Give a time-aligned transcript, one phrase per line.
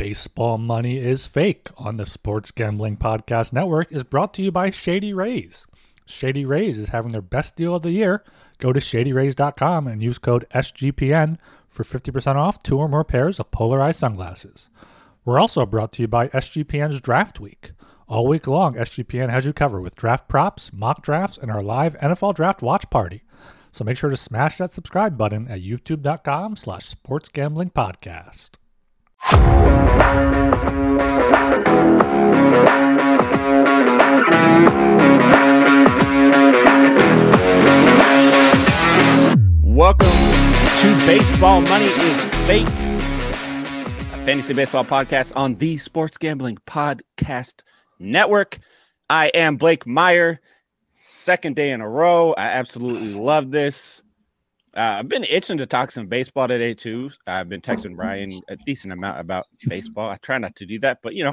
[0.00, 4.70] Baseball Money is Fake on the Sports Gambling Podcast Network is brought to you by
[4.70, 5.66] Shady Rays.
[6.06, 8.24] Shady Rays is having their best deal of the year.
[8.56, 11.36] Go to shadyrays.com and use code SGPN
[11.68, 14.70] for 50% off two or more pairs of polarized sunglasses.
[15.26, 17.72] We're also brought to you by SGPN's Draft Week.
[18.08, 21.94] All week long, SGPN has you covered with draft props, mock drafts, and our live
[21.98, 23.22] NFL Draft Watch Party.
[23.70, 28.52] So make sure to smash that subscribe button at youtube.com slash sports gambling podcast.
[39.62, 40.08] Welcome
[40.80, 47.62] to Baseball Money is Fake, a fantasy baseball podcast on the Sports Gambling Podcast
[47.98, 48.58] Network.
[49.10, 50.40] I am Blake Meyer.
[51.04, 52.32] Second day in a row.
[52.32, 54.02] I absolutely love this.
[54.76, 57.10] Uh, I've been itching to talk some baseball today too.
[57.26, 60.08] I've been texting Ryan a decent amount about baseball.
[60.10, 61.32] I try not to do that, but you know,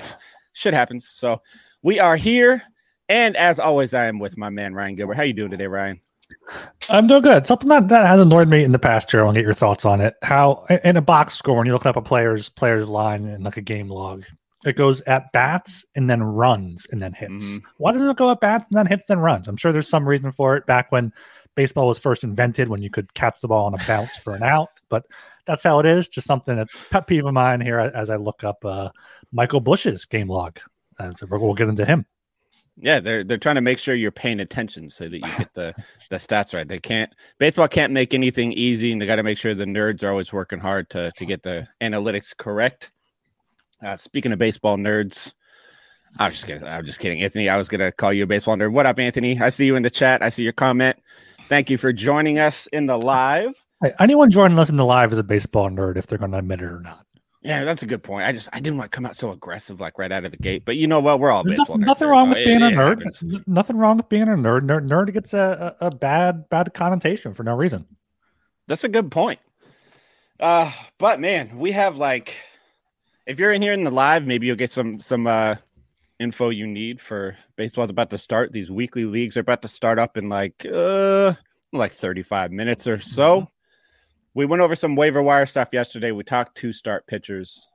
[0.54, 1.08] shit happens.
[1.08, 1.42] So
[1.84, 2.64] we are here,
[3.10, 5.18] and as always, I am with my man Ryan Gilbert.
[5.18, 6.02] How you doing today, Ryan?
[6.90, 7.48] I'm doing good.
[7.48, 9.22] Something that, that has annoyed me in the past year.
[9.22, 10.16] I want to get your thoughts on it.
[10.24, 13.58] How in a box score, when you're looking up a player's player's line and like
[13.58, 14.26] a game log,
[14.66, 17.46] it goes at bats and then runs and then hits.
[17.46, 17.62] Mhm.
[17.78, 19.48] Why doesn't it go at bats and then hits then runs?
[19.48, 21.14] I'm sure there's some reason for it back when
[21.58, 24.44] baseball was first invented, when you could catch the ball on a bounce for an
[24.44, 24.70] out.
[24.88, 25.06] But
[25.46, 26.08] that's how it is.
[26.08, 28.90] Just something that's pet peeve of mine here as I look up uh,
[29.34, 30.60] Michael Busch's game log.
[31.00, 32.06] And so we'll get into him.
[32.80, 35.74] Yeah, they're they're trying to make sure you're paying attention so that you get the
[36.12, 36.68] the stats right.
[36.68, 40.04] They can't baseball can't make anything easy, and they got to make sure the nerds
[40.04, 42.92] are always working hard to to get the analytics correct.
[43.84, 45.34] Uh, speaking of baseball nerds,
[46.20, 46.68] I'm just kidding.
[46.68, 47.50] I'm just kidding, Anthony.
[47.50, 48.74] I was gonna call you a baseball nerd.
[48.74, 49.42] What up, Anthony?
[49.42, 50.22] I see you in the chat.
[50.22, 50.98] I see your comment.
[51.50, 53.64] Thank you for joining us in the live.
[53.82, 56.38] Hey, anyone joining us in the live is a baseball nerd if they're going to
[56.40, 57.06] admit it or not.
[57.44, 58.26] Yeah, that's a good point.
[58.26, 60.38] I just I didn't want to come out so aggressive like right out of the
[60.38, 61.20] gate, but you know what?
[61.20, 63.48] We're all There's baseball nothing, nerds nothing wrong with it- being a nerd.
[63.48, 64.62] Nothing wrong with being a nerd.
[64.62, 67.86] Nerd, nerd gets a, a, a bad bad connotation for no reason.
[68.68, 69.40] That's a good point.
[70.40, 72.36] Uh, but man, we have like,
[73.26, 75.56] if you're in here in the live, maybe you'll get some some uh
[76.20, 78.52] info you need for baseball's about to start.
[78.52, 81.34] These weekly leagues are about to start up in like uh
[81.74, 83.48] like 35 minutes or so.
[84.34, 86.12] We went over some waiver wire stuff yesterday.
[86.12, 87.68] We talked two start pitchers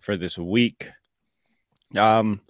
[0.00, 0.88] for this week.
[1.96, 2.40] Um,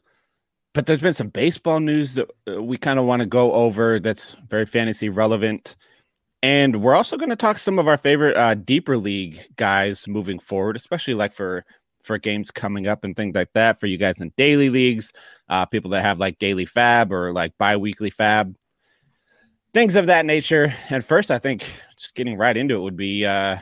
[0.75, 3.99] but there's been some baseball news that uh, we kind of want to go over
[3.99, 5.77] that's very fantasy relevant.
[6.43, 10.39] And we're also going to talk some of our favorite uh, deeper league guys moving
[10.39, 11.65] forward, especially like for
[12.03, 15.13] for games coming up and things like that for you guys in daily leagues,
[15.49, 18.55] uh, people that have like daily fab or like bi-weekly fab,
[19.75, 20.73] things of that nature.
[20.91, 21.65] And first, I think
[21.97, 23.59] just getting right into it would be uh,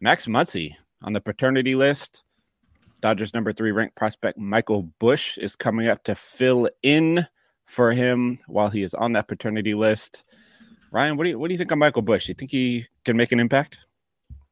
[0.00, 2.24] Max Muncy on the paternity list.
[3.00, 7.26] Dodgers number three ranked prospect Michael Busch is coming up to fill in
[7.66, 10.24] for him while he is on that paternity list.
[10.92, 12.28] Ryan, what do you what do you think of Michael Busch?
[12.28, 13.78] You think he can make an impact?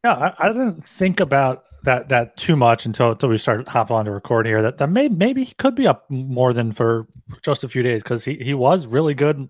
[0.05, 3.97] Yeah, I, I didn't think about that that too much until until we start hopping
[3.97, 4.63] on to record here.
[4.63, 7.07] That that may, maybe he could be up more than for
[7.43, 9.49] just a few days because he, he was really good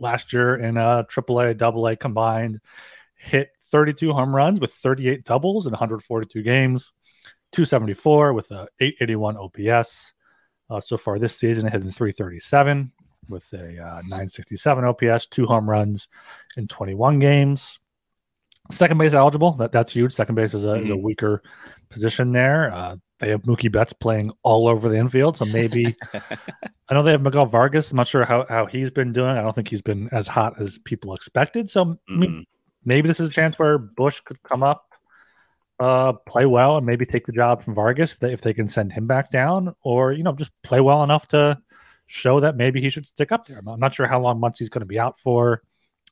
[0.00, 2.60] last year in uh AAA, Double A combined.
[3.16, 6.92] Hit 32 home runs with 38 doubles in 142 games,
[7.52, 10.14] 274 with a 881 OPS.
[10.70, 12.92] Uh, so far this season, hitting 337
[13.28, 16.08] with a uh, 967 OPS, two home runs
[16.56, 17.80] in 21 games
[18.70, 19.52] second base eligible.
[19.52, 20.12] That that's huge.
[20.12, 21.02] Second base is a, is a Mhm.
[21.02, 21.42] weaker
[21.88, 22.72] position there.
[22.72, 25.96] Uh, they have Mookie Betts playing all over the infield, so maybe
[26.88, 27.90] I know they have Miguel Vargas.
[27.90, 29.30] I'm not sure how how he's been doing.
[29.36, 31.68] I don't think he's been as hot as people expected.
[31.70, 32.44] So Mhm.
[32.84, 34.84] maybe this is a chance where Busch could come up,
[35.80, 38.68] uh, play well, and maybe take the job from Vargas if they, if they can
[38.68, 41.58] send him back down, or you know just play well enough to
[42.06, 43.58] show that maybe he should stick up there.
[43.58, 45.62] I'm not, I'm not sure how long months he's going to be out for.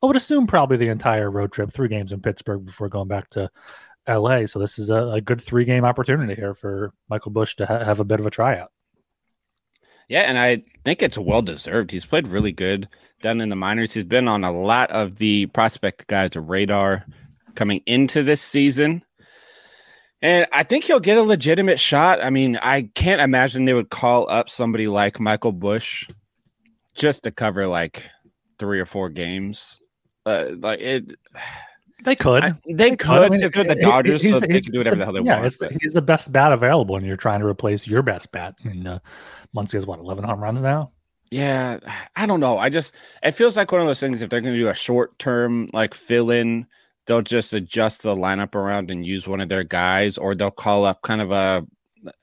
[0.02, 3.28] I would assume probably the entire road trip, three games in Pittsburgh before going back
[3.30, 3.50] to
[4.08, 4.46] LA.
[4.46, 7.84] So this is a, a good three game opportunity here for Michael Busch to ha-
[7.84, 8.70] have a bit of a tryout.
[10.08, 11.90] Yeah, and I think it's well deserved.
[11.90, 12.88] He's played really good
[13.22, 13.92] down in the minors.
[13.92, 17.04] He's been on a lot of the prospect guys' radar
[17.56, 19.02] coming into this season.
[20.22, 22.22] And I think he'll get a legitimate shot.
[22.22, 26.08] I mean, I can't imagine they would call up somebody like Michael Busch
[26.94, 28.04] just to cover like
[28.58, 29.80] three or four games.
[30.26, 31.14] Uh, like it,
[32.04, 32.44] They could.
[32.44, 33.30] I, they I could.
[33.30, 35.20] mean, if they're the Dodgers, he's- so they can do whatever he's the hell they
[35.22, 35.46] yeah, want.
[35.46, 38.54] it's the- he's the best bat available, and you're trying to replace your best bat.
[38.64, 38.98] And uh,
[39.54, 40.90] Muncy has what, 11 home runs now?
[41.30, 41.78] Yeah,
[42.14, 42.58] I don't know.
[42.58, 44.20] I just it feels like one of those things.
[44.22, 46.66] If they're going to do a short term like fill in,
[47.06, 50.84] they'll just adjust the lineup around and use one of their guys, or they'll call
[50.84, 51.66] up kind of a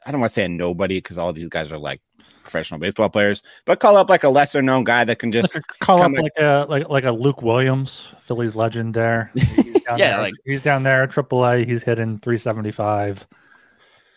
[0.06, 2.02] I don't want to say a nobody because all these guys are like
[2.44, 5.66] professional baseball players, but call up like a lesser known guy that can just like
[5.80, 9.32] call up like, like a like like a Luke Williams, Phillies legend there.
[9.36, 10.18] yeah, there.
[10.20, 11.68] like he's down there, AAA.
[11.68, 13.28] He's hitting 375.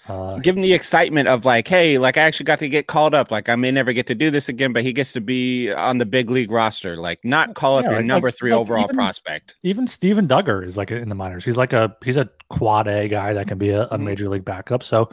[0.09, 3.15] Uh, Give him the excitement of like, hey, like I actually got to get called
[3.15, 3.31] up.
[3.31, 5.99] Like I may never get to do this again, but he gets to be on
[5.99, 6.97] the big league roster.
[6.97, 9.57] Like not call up yeah, your like, number three like overall even, prospect.
[9.63, 11.45] Even Steven Duggar is like in the minors.
[11.45, 14.05] He's like a he's a quad A guy that can be a, a mm-hmm.
[14.05, 14.83] major league backup.
[14.83, 15.11] So,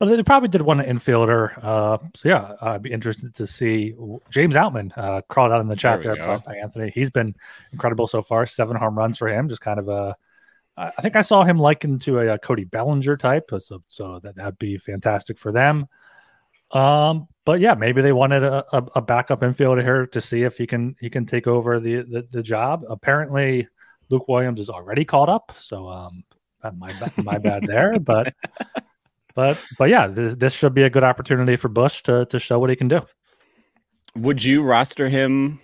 [0.00, 1.62] but they probably did want an infielder.
[1.62, 3.94] Uh, so yeah, I'd be interested to see
[4.30, 6.90] James Outman uh, crawled out in the chat there, there by Anthony.
[6.90, 7.36] He's been
[7.70, 8.46] incredible so far.
[8.46, 9.48] Seven home runs for him.
[9.48, 10.16] Just kind of a
[10.80, 14.36] I think I saw him likened to a, a Cody Bellinger type, so so that
[14.36, 15.86] that'd be fantastic for them.
[16.72, 20.56] Um, but yeah, maybe they wanted a, a, a, backup infielder here to see if
[20.56, 22.84] he can he can take over the the, the job.
[22.88, 23.68] Apparently,
[24.08, 26.24] Luke Williams is already caught up, so um,
[26.76, 28.34] my my bad there, but
[29.40, 32.58] but but yeah, this, this should be a good opportunity for Busch to to show
[32.58, 33.00] what he can do.
[34.14, 35.60] Would you roster him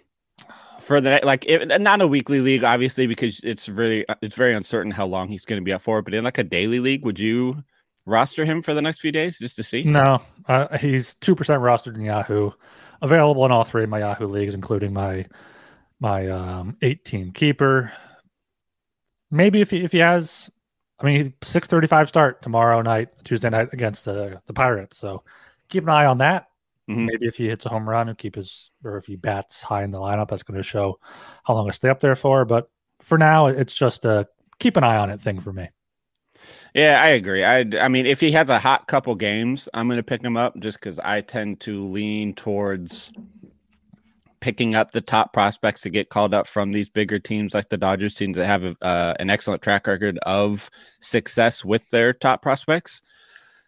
[0.80, 4.92] for the like it, not a weekly league obviously because it's really it's very uncertain
[4.92, 7.18] how long he's going to be up for but in like a daily league would
[7.18, 7.60] you
[8.04, 11.96] roster him for the next few days just to see no uh, he's 2% rostered
[11.96, 12.52] in yahoo
[13.02, 15.26] available in all three of my yahoo leagues including my
[15.98, 17.90] my um, eight team keeper
[19.32, 20.50] maybe if he if he has
[21.00, 25.22] i mean 635 start tomorrow night tuesday night against the the pirates so
[25.68, 26.48] keep an eye on that
[26.88, 27.06] Mm-hmm.
[27.06, 29.82] Maybe if he hits a home run and keep his, or if he bats high
[29.82, 30.98] in the lineup, that's going to show
[31.44, 32.44] how long to stay up there for.
[32.44, 32.70] But
[33.00, 34.28] for now, it's just a
[34.58, 35.68] keep an eye on it thing for me.
[36.74, 37.42] Yeah, I agree.
[37.42, 40.36] I, I mean, if he has a hot couple games, I'm going to pick him
[40.36, 43.10] up just because I tend to lean towards
[44.40, 47.76] picking up the top prospects to get called up from these bigger teams like the
[47.76, 53.00] Dodgers teams that have uh, an excellent track record of success with their top prospects.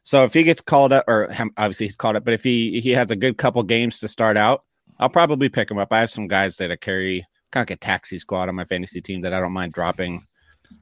[0.05, 2.91] So if he gets called up, or obviously he's called up, but if he he
[2.91, 4.65] has a good couple games to start out,
[4.99, 5.93] I'll probably pick him up.
[5.93, 8.64] I have some guys that I carry kind of like a taxi squad on my
[8.64, 10.25] fantasy team that I don't mind dropping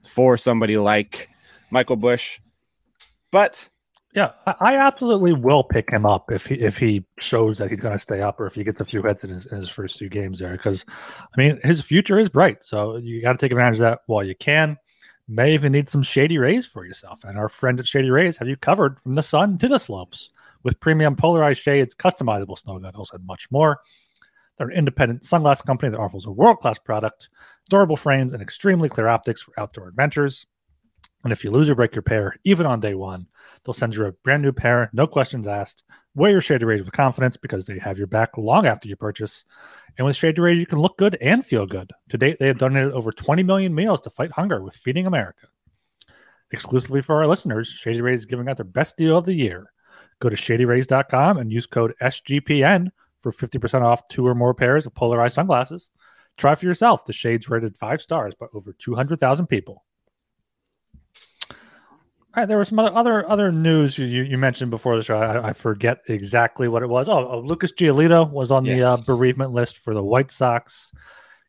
[0.08, 1.28] for somebody like
[1.70, 2.38] Michael Busch.
[3.30, 3.68] But
[4.16, 7.92] yeah, I absolutely will pick him up if he if he shows that he's going
[7.92, 9.98] to stay up or if he gets a few hits in his, in his first
[9.98, 10.52] two games there.
[10.52, 10.86] Because
[11.20, 14.24] I mean, his future is bright, so you got to take advantage of that while
[14.24, 14.78] you can
[15.28, 17.24] may even need some shady rays for yourself.
[17.24, 20.30] And our friends at Shady Rays have you covered from the sun to the slopes
[20.62, 23.80] with premium polarized shades, customizable snow goggles, and much more.
[24.56, 27.28] They're an independent sunglass company that offers a world class product,
[27.68, 30.46] durable frames, and extremely clear optics for outdoor adventures.
[31.26, 33.26] And if you lose or break your pair, even on day one,
[33.64, 35.82] they'll send you a brand new pair, no questions asked.
[36.14, 39.44] Wear your Shady Rays with confidence because they have your back long after you purchase.
[39.99, 41.90] And with Shady Rays, you can look good and feel good.
[42.11, 45.49] To date, they have donated over 20 million meals to fight hunger with Feeding America.
[46.52, 49.73] Exclusively for our listeners, Shady Rays is giving out their best deal of the year.
[50.20, 52.93] Go to shadyrays.com and use code SGPN
[53.25, 55.90] for 50% off two or more pairs of polarized sunglasses.
[56.37, 57.05] Try for yourself.
[57.05, 59.82] The shades rated five stars by over 200,000 people.
[62.36, 65.16] All right, there was some other other, other news you, you mentioned before the show.
[65.16, 67.08] I, I, forget exactly what it was.
[67.08, 68.76] Oh, oh Lucas Giolito was on yes.
[68.76, 70.92] the uh, bereavement list for the White Sox.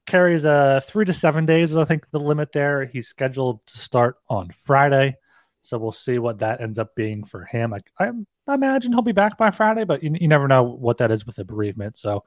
[0.06, 2.86] Carries uh, three to seven days, I think, the limit there.
[2.86, 5.18] He's scheduled to start on Friday,
[5.62, 7.74] so we'll see what that ends up being for him.
[7.74, 8.12] I, I,
[8.48, 11.26] I imagine he'll be back by Friday, but you, you never know what that is
[11.26, 11.98] with a bereavement.
[11.98, 12.24] So,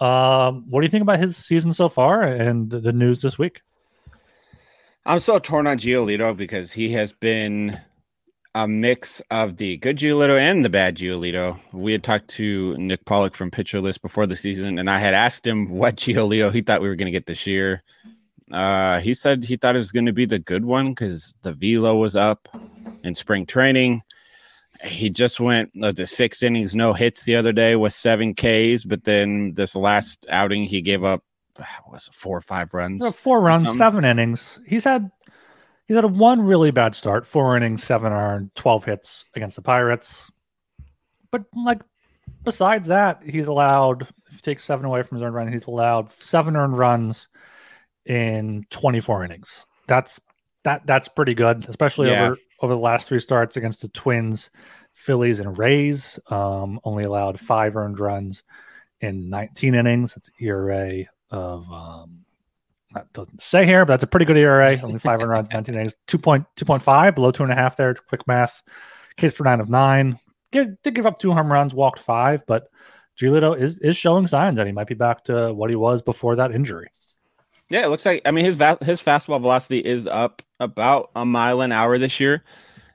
[0.00, 3.38] um, what do you think about his season so far and the, the news this
[3.38, 3.60] week?
[5.06, 7.78] I'm so torn on Giolito because he has been
[8.54, 11.58] a mix of the good Giolito and the bad Giolito.
[11.72, 15.12] We had talked to Nick Pollack from Pitcher List before the season, and I had
[15.12, 17.82] asked him what Giolito he thought we were going to get this year.
[18.50, 21.52] Uh, he said he thought it was going to be the good one because the
[21.52, 22.48] velo was up
[23.02, 24.00] in spring training.
[24.84, 28.84] He just went uh, the six innings, no hits the other day with seven Ks,
[28.84, 31.22] but then this last outing he gave up
[31.90, 33.04] was it, four or five runs.
[33.14, 34.60] Four runs, seven innings.
[34.66, 35.10] He's had
[35.86, 39.62] he's had a one really bad start, four innings, seven earned, twelve hits against the
[39.62, 40.30] Pirates.
[41.30, 41.82] But like
[42.42, 46.10] besides that, he's allowed if you take seven away from his earned run, he's allowed
[46.20, 47.28] seven earned runs
[48.06, 49.66] in twenty four innings.
[49.86, 50.20] That's
[50.64, 52.26] that that's pretty good, especially yeah.
[52.26, 54.50] over over the last three starts against the Twins,
[54.94, 56.18] Phillies, and Rays.
[56.30, 58.42] Um, only allowed five earned runs
[59.00, 60.16] in 19 innings.
[60.16, 61.04] It's ERA
[61.38, 62.24] of um,
[62.94, 64.78] that doesn't say here, but that's a pretty good ERA.
[64.82, 67.94] Only 500 runs, 19 innings, 2.2.5, below two and a half there.
[67.94, 68.62] Quick math.
[69.16, 70.18] Case for nine of nine.
[70.52, 72.68] Get, did give up two home runs, walked five, but
[73.20, 76.36] Giolito is is showing signs that he might be back to what he was before
[76.36, 76.90] that injury.
[77.70, 78.22] Yeah, it looks like.
[78.24, 82.20] I mean, his va- his fastball velocity is up about a mile an hour this
[82.20, 82.44] year.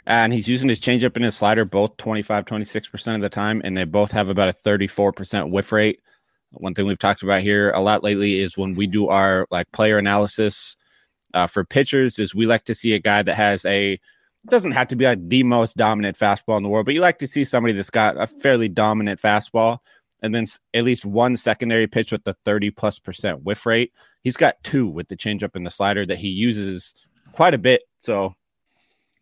[0.06, 3.78] and he's using his changeup and his slider both 25, 26% of the time, and
[3.78, 6.02] they both have about a 34% whiff rate.
[6.52, 9.72] One thing we've talked about here a lot lately is when we do our like
[9.72, 10.76] player analysis
[11.34, 14.00] uh, for pitchers, is we like to see a guy that has a
[14.48, 17.20] doesn't have to be like the most dominant fastball in the world, but you like
[17.20, 19.80] to see somebody that's got a fairly dominant fastball
[20.22, 23.94] and then at least one secondary pitch with the 30 plus percent whiff rate.
[24.22, 26.94] He's got two with the changeup and the slider that he uses
[27.32, 27.84] quite a bit.
[28.00, 28.34] So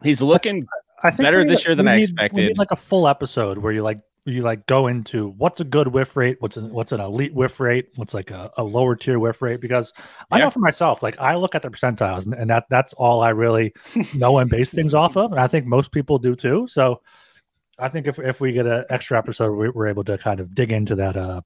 [0.03, 0.67] he's looking
[1.03, 2.57] I think better this year than I expected.
[2.57, 6.17] like a full episode where you like you like go into what's a good whiff
[6.17, 9.41] rate, what's an what's an elite whiff rate, what's like a, a lower tier whiff
[9.41, 9.61] rate.
[9.61, 9.93] Because
[10.31, 13.21] I know for myself, like I look at the percentiles, and, and that that's all
[13.21, 13.73] I really
[14.13, 16.67] know and base things off of, and I think most people do too.
[16.67, 17.01] So
[17.79, 20.53] I think if if we get an extra episode, we, are able to kind of
[20.53, 21.41] dig into that uh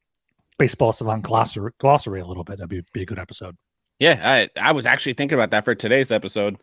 [0.57, 2.57] baseball savant glossary, glossary a little bit.
[2.57, 3.55] That'd be, be a good episode.
[3.99, 6.57] Yeah, I I was actually thinking about that for today's episode.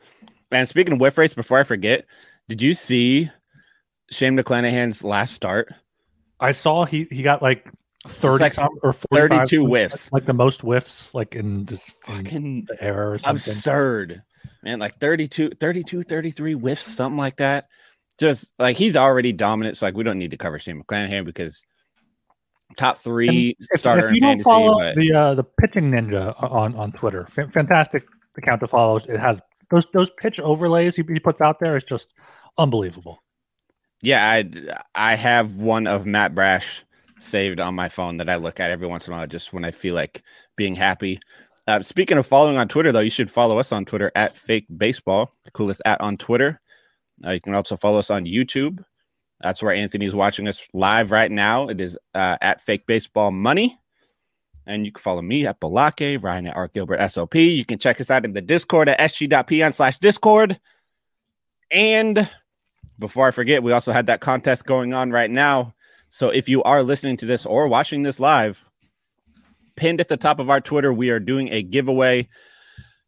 [0.51, 2.07] And speaking of whiff rates, before I forget,
[2.49, 3.31] did you see
[4.11, 5.73] Shane McClanahan's last start?
[6.41, 7.71] I saw he he got like
[8.07, 11.81] thirty like or 32 whiffs, like the most whiffs like in the,
[12.31, 13.37] in the air or something.
[13.37, 14.23] Absurd,
[14.63, 14.79] man!
[14.79, 17.69] Like 32, 32, 33 whiffs, something like that.
[18.19, 21.65] Just like he's already dominant, so like we don't need to cover Shane McClanahan because
[22.77, 24.97] top three if, starter if you don't fantasy, follow but...
[24.97, 28.05] the uh, the pitching ninja on on Twitter, F- fantastic
[28.37, 28.97] account to follow.
[28.97, 29.41] It has
[29.71, 32.13] those those pitch overlays he, he puts out there is just
[32.57, 33.23] unbelievable.
[34.03, 34.49] Yeah, I
[34.95, 36.85] I have one of Matt Brash
[37.21, 39.65] saved on my phone that I look at every once in a while just when
[39.65, 40.23] I feel like
[40.57, 41.21] being happy.
[41.67, 44.67] Uh, speaking of following on Twitter, though, you should follow us on Twitter at Fake
[44.75, 46.61] Baseball, the coolest at on Twitter.
[47.25, 48.83] Uh, you can also follow us on YouTube.
[49.41, 51.69] That's where Anthony's watching us live right now.
[51.69, 53.79] It is uh, at Fake Baseball Money.
[54.67, 57.35] And you can follow me at Balake, Ryan at Art Gilbert SOP.
[57.37, 60.61] You can check us out in the Discord at sg.pn slash Discord.
[61.71, 62.29] And
[62.99, 65.75] before I forget, we also had that contest going on right now.
[66.11, 68.65] So if you are listening to this or watching this live,
[69.77, 72.29] pinned at the top of our Twitter, we are doing a giveaway.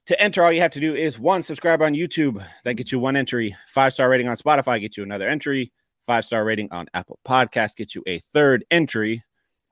[0.07, 2.45] To enter, all you have to do is one, subscribe on YouTube.
[2.65, 3.55] That gets you one entry.
[3.69, 5.73] Five star rating on Spotify gets you another entry.
[6.07, 9.23] Five star rating on Apple Podcast gets you a third entry.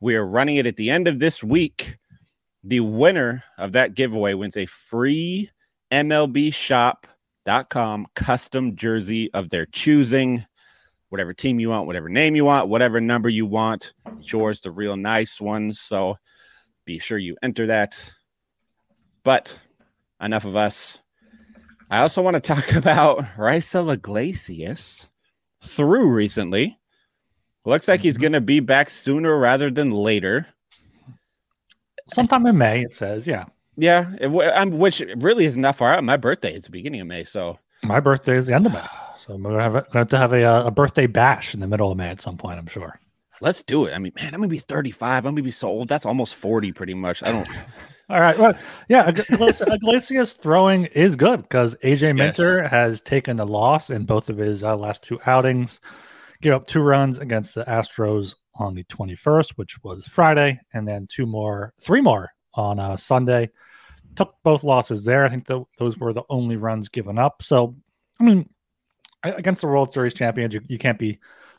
[0.01, 1.97] We are running it at the end of this week.
[2.63, 5.51] The winner of that giveaway wins a free
[5.93, 6.53] MLB
[7.47, 10.45] shop.com custom jersey of their choosing.
[11.11, 13.95] Whatever team you want, whatever name you want, whatever number you want.
[14.19, 15.81] It's yours, the real nice ones.
[15.81, 16.17] So
[16.85, 18.13] be sure you enter that.
[19.25, 19.59] But
[20.21, 20.99] enough of us.
[21.91, 25.09] I also want to talk about Raisel Iglesias
[25.63, 26.79] through recently.
[27.65, 28.23] Looks like he's mm-hmm.
[28.23, 30.47] going to be back sooner rather than later.
[32.09, 33.27] Sometime in May, it says.
[33.27, 33.47] Yeah.
[33.79, 34.13] Yeah.
[34.21, 36.05] It, I'm, which really isn't that far out.
[36.05, 37.25] My birthday is the beginning of May.
[37.25, 38.85] So my birthday is the end of May.
[39.17, 41.61] So I'm going to have, a, have to have a, uh, a birthday bash in
[41.61, 43.01] the middle of May at some point, I'm sure.
[43.41, 43.95] Let's do it.
[43.95, 45.19] I mean, man, I'm going to be 35.
[45.19, 45.89] I'm going to be so old.
[45.89, 47.23] That's almost 40 pretty much.
[47.23, 47.49] I don't.
[48.11, 48.37] All right.
[48.37, 48.59] Well,
[48.89, 52.71] yeah, Iglesias throwing is good because AJ Minter yes.
[52.71, 55.81] has taken the loss in both of his uh, last two outings
[56.41, 61.07] gave up two runs against the Astros on the 21st, which was Friday, and then
[61.09, 63.51] two more, three more on uh, Sunday.
[64.17, 65.25] Took both losses there.
[65.25, 67.43] I think the, those were the only runs given up.
[67.43, 67.77] So,
[68.21, 68.49] I mean,
[69.23, 71.19] against the World Series champions, you, you can't be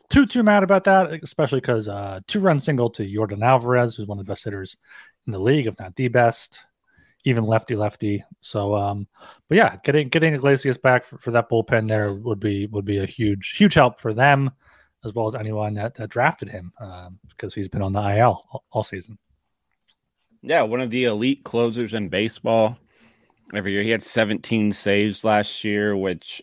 [0.10, 4.08] too too mad about that, especially because uh, two run single to Yordan Alvarez, who's
[4.08, 4.76] one of the best hitters
[5.26, 6.66] in the league, if not the best,
[7.24, 8.24] even lefty lefty.
[8.42, 9.08] So, um,
[9.48, 12.98] but yeah, getting getting Iglesias back for, for that bullpen there would be would be
[12.98, 14.52] a huge huge help for them
[15.06, 18.44] as well as anyone that, that drafted him um, because he's been on the IL
[18.52, 19.18] all, all, season.
[20.42, 22.78] Yeah, one of the elite closers in baseball.
[23.54, 26.42] Every year he had 17 saves last year, which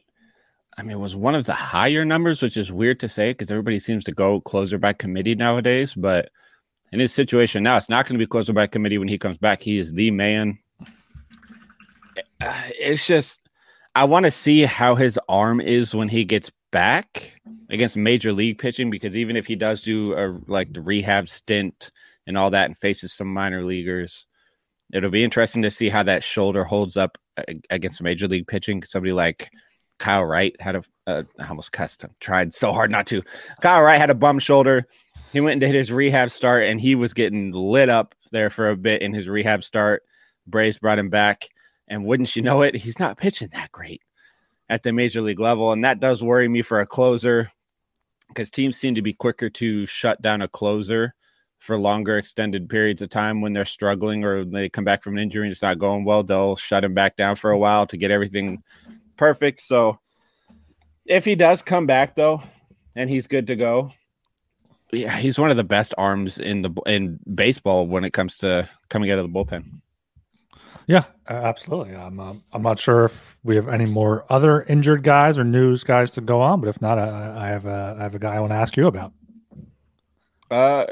[0.76, 3.78] I mean was one of the higher numbers, which is weird to say because everybody
[3.78, 5.94] seems to go closer by committee nowadays.
[5.94, 6.30] But
[6.92, 9.38] in his situation now, it's not going to be closer by committee when he comes
[9.38, 9.62] back.
[9.62, 10.58] He is the man.
[12.40, 13.48] Uh, it's just
[13.94, 17.32] I want to see how his arm is when he gets back
[17.70, 21.90] against major league pitching because even if he does do a like the rehab stint
[22.26, 24.26] and all that and faces some minor leaguers,
[24.92, 27.18] it'll be interesting to see how that shoulder holds up
[27.70, 28.82] against major league pitching.
[28.82, 29.50] Somebody like
[29.98, 33.22] Kyle Wright had a uh, almost cussed him, tried so hard not to.
[33.60, 34.86] Kyle Wright had a bum shoulder.
[35.32, 38.70] He went and did his rehab start and he was getting lit up there for
[38.70, 40.02] a bit in his rehab start.
[40.46, 41.48] Braves brought him back.
[41.88, 44.02] And wouldn't you know it, he's not pitching that great
[44.68, 45.72] at the major league level.
[45.72, 47.52] And that does worry me for a closer
[48.28, 51.14] because teams seem to be quicker to shut down a closer
[51.58, 55.22] for longer extended periods of time when they're struggling or they come back from an
[55.22, 56.22] injury and it's not going well.
[56.22, 58.62] They'll shut him back down for a while to get everything
[59.16, 59.60] perfect.
[59.60, 59.98] So
[61.06, 62.42] If he does come back though,
[62.94, 63.90] and he's good to go,
[64.92, 68.68] yeah, he's one of the best arms in the in baseball when it comes to
[68.88, 69.80] coming out of the bullpen.
[70.86, 71.96] Yeah, absolutely.
[71.96, 75.82] I'm uh, I'm not sure if we have any more other injured guys or news
[75.82, 78.36] guys to go on, but if not, I, I have a I have a guy
[78.36, 79.12] I want to ask you about.
[80.48, 80.86] Uh,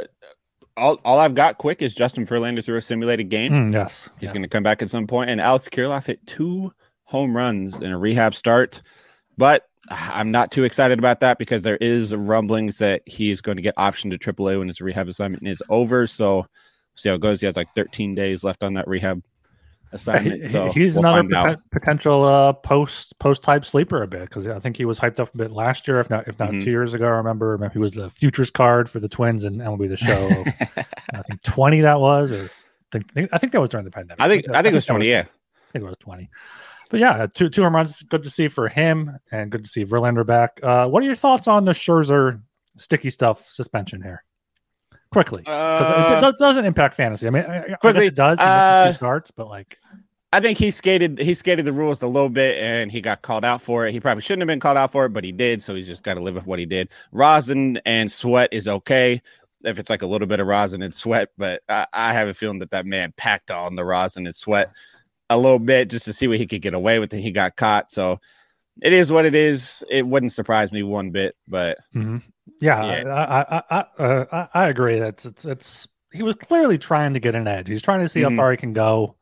[0.76, 3.52] all, all I've got quick is Justin Verlander through a simulated game.
[3.52, 4.32] Mm, yes, he's yeah.
[4.34, 5.30] going to come back at some point.
[5.30, 6.72] and Alex Kirilloff hit two
[7.04, 8.82] home runs in a rehab start,
[9.36, 13.62] but I'm not too excited about that because there is rumblings that he's going to
[13.62, 16.06] get optioned to AAA when his rehab assignment is over.
[16.06, 16.46] So
[16.94, 17.40] see how it goes.
[17.40, 19.22] He has like 13 days left on that rehab
[19.94, 20.52] assignment.
[20.52, 24.58] So he's we'll another pot- potential uh, post post type sleeper a bit because I
[24.58, 26.64] think he was hyped up a bit last year, if not if not mm-hmm.
[26.64, 27.06] two years ago.
[27.06, 30.44] I remember, he was the futures card for the Twins and MLB the Show.
[31.14, 32.44] I think twenty that was, or
[32.94, 34.20] I think, I think that was during the pandemic.
[34.20, 35.06] I think I think, I think it was twenty.
[35.06, 36.30] Was, yeah, I think it was twenty.
[36.90, 38.02] But yeah, two two home runs.
[38.02, 40.60] Good to see for him, and good to see Verlander back.
[40.62, 42.42] Uh, what are your thoughts on the Scherzer
[42.76, 44.24] sticky stuff suspension here?
[45.14, 47.26] Quickly uh, it, it, doesn't impact fantasy.
[47.26, 47.44] I mean,
[47.80, 48.38] quickly I it does.
[48.38, 49.78] Uh, starts, but like,
[50.32, 53.44] I think he skated he skated the rules a little bit, and he got called
[53.44, 53.92] out for it.
[53.92, 55.62] He probably shouldn't have been called out for it, but he did.
[55.62, 56.90] So he's just got to live with what he did.
[57.12, 59.22] Rosin and sweat is okay
[59.64, 62.34] if it's like a little bit of rosin and sweat, but I, I have a
[62.34, 64.70] feeling that that man packed on the rosin and sweat
[65.30, 67.56] a little bit just to see what he could get away with, and he got
[67.56, 67.90] caught.
[67.90, 68.20] So
[68.82, 69.82] it is what it is.
[69.88, 72.18] It wouldn't surprise me one bit, but mm-hmm.
[72.60, 73.14] Yeah, yeah.
[73.14, 74.98] I, I, I, uh, I, agree.
[74.98, 77.68] That's it's, it's he was clearly trying to get an edge.
[77.68, 78.36] He's trying to see mm-hmm.
[78.36, 79.16] how far he can go.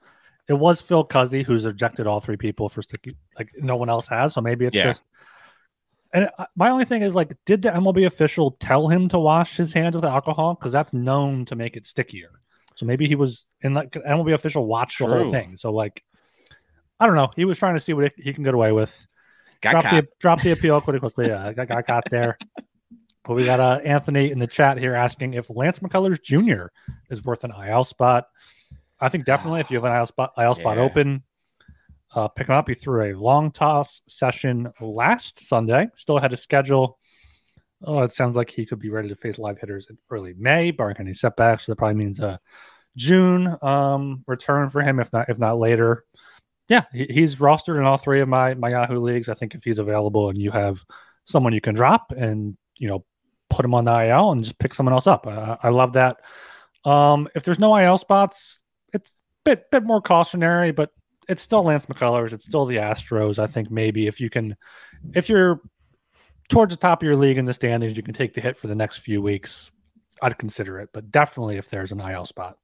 [0.48, 4.08] It was Phil Cuzzi who's ejected all three people for sticky, like no one else
[4.08, 4.34] has.
[4.34, 4.84] So maybe it's yeah.
[4.84, 5.04] just.
[6.14, 9.72] And my only thing is like, did the MLB official tell him to wash his
[9.72, 10.54] hands with alcohol?
[10.54, 12.28] Because that's known to make it stickier.
[12.74, 15.06] So maybe he was in like MLB official watched True.
[15.06, 15.56] the whole thing.
[15.56, 16.02] So like,
[17.00, 17.30] I don't know.
[17.34, 19.06] He was trying to see what he can get away with.
[19.62, 21.28] Got drop the drop the appeal pretty quickly.
[21.28, 22.36] Yeah, got, got caught there.
[23.24, 26.66] But we got uh, Anthony in the chat here asking if Lance McCullers Jr.
[27.10, 28.26] is worth an IL spot.
[29.00, 30.82] I think definitely if you have an IL spot, IL spot yeah.
[30.82, 31.22] open,
[32.14, 32.68] uh, pick him up.
[32.68, 35.88] He threw a long toss session last Sunday.
[35.94, 36.98] Still had a schedule.
[37.84, 40.70] Oh, it sounds like he could be ready to face live hitters in early May,
[40.70, 41.66] barring any setbacks.
[41.66, 42.38] So that probably means a
[42.96, 46.04] June um, return for him, if not if not later.
[46.68, 49.28] Yeah, he, he's rostered in all three of my my Yahoo leagues.
[49.28, 50.84] I think if he's available and you have
[51.24, 53.04] someone you can drop and you know
[53.52, 55.26] put him on the IL and just pick someone else up.
[55.26, 56.18] I love that.
[56.84, 58.62] Um, if there's no IL spots,
[58.92, 60.90] it's a bit bit more cautionary, but
[61.28, 62.32] it's still Lance McCullers.
[62.32, 63.38] It's still the Astros.
[63.38, 64.56] I think maybe if you can,
[65.14, 65.60] if you're
[66.48, 68.66] towards the top of your league in the standings, you can take the hit for
[68.66, 69.70] the next few weeks.
[70.20, 72.58] I'd consider it, but definitely if there's an IL spot.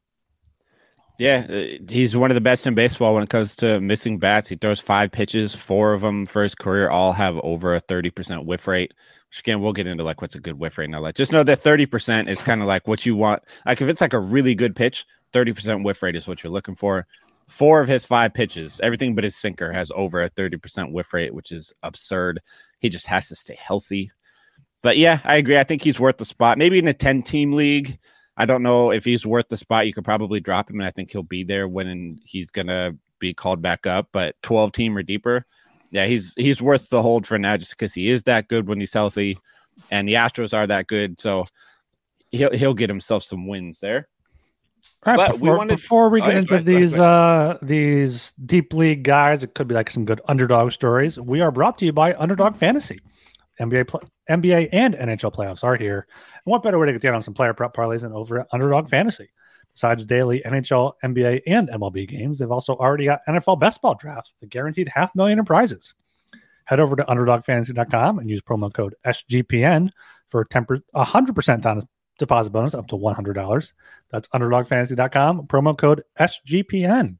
[1.18, 4.48] Yeah, uh, he's one of the best in baseball when it comes to missing bats.
[4.48, 8.44] He throws five pitches, four of them for his career all have over a 30%
[8.44, 8.94] whiff rate.
[9.31, 11.01] Which again, we'll get into like what's a good whiff rate now.
[11.01, 13.43] Like just know that 30% is kind of like what you want.
[13.67, 16.75] Like if it's like a really good pitch, 30% whiff rate is what you're looking
[16.75, 17.07] for.
[17.47, 21.35] Four of his five pitches, everything but his sinker has over a 30% whiff rate,
[21.35, 22.41] which is absurd.
[22.81, 24.11] He just has to stay healthy.
[24.83, 25.59] But yeah, I agree.
[25.59, 26.59] I think he's worth the spot.
[26.59, 27.99] Maybe in a 10 team league
[28.38, 29.88] I don't know if he's worth the spot.
[29.88, 33.35] You could probably drop him, and I think he'll be there when he's gonna be
[33.35, 34.09] called back up.
[34.12, 35.45] But 12 team or deeper,
[35.90, 38.81] yeah, he's he's worth the hold for now just because he is that good when
[38.81, 39.38] he's healthy,
[39.90, 41.20] and the Astros are that good.
[41.20, 41.46] So
[42.31, 44.09] he'll he'll get himself some wins there.
[45.07, 47.51] All right, before, we wanted, before we get oh, into right, these right, right.
[47.53, 51.18] uh these deep league guys, it could be like some good underdog stories.
[51.18, 53.01] We are brought to you by Underdog Fantasy.
[53.61, 56.07] NBA pl- NBA and NHL playoffs are here.
[56.11, 58.48] And what better way to get down on some player prop parlays than over at
[58.53, 59.31] Underdog Fantasy?
[59.79, 64.33] Besides daily NHL, NBA, and MLB games, they've also already got NFL best ball drafts
[64.35, 65.95] with a guaranteed half million in prizes.
[66.64, 69.91] Head over to underdogfantasy.com and use promo code SGPN
[70.27, 71.83] for a 100% down
[72.19, 73.73] deposit bonus up to $100.
[74.11, 77.19] That's underdogfantasy.com, promo code SGPN.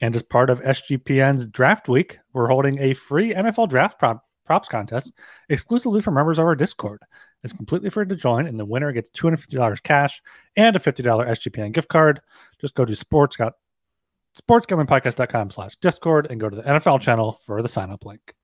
[0.00, 4.68] And as part of SGPN's draft week, we're holding a free NFL draft prop props
[4.68, 5.12] contest
[5.48, 7.02] exclusively for members of our Discord.
[7.44, 10.22] It's completely free to join, and the winner gets $250 cash
[10.56, 12.20] and a $50 SGPN gift card.
[12.58, 13.36] Just go to sports
[14.40, 18.34] sportsgamblingpodcast.com slash discord and go to the NFL channel for the sign up link.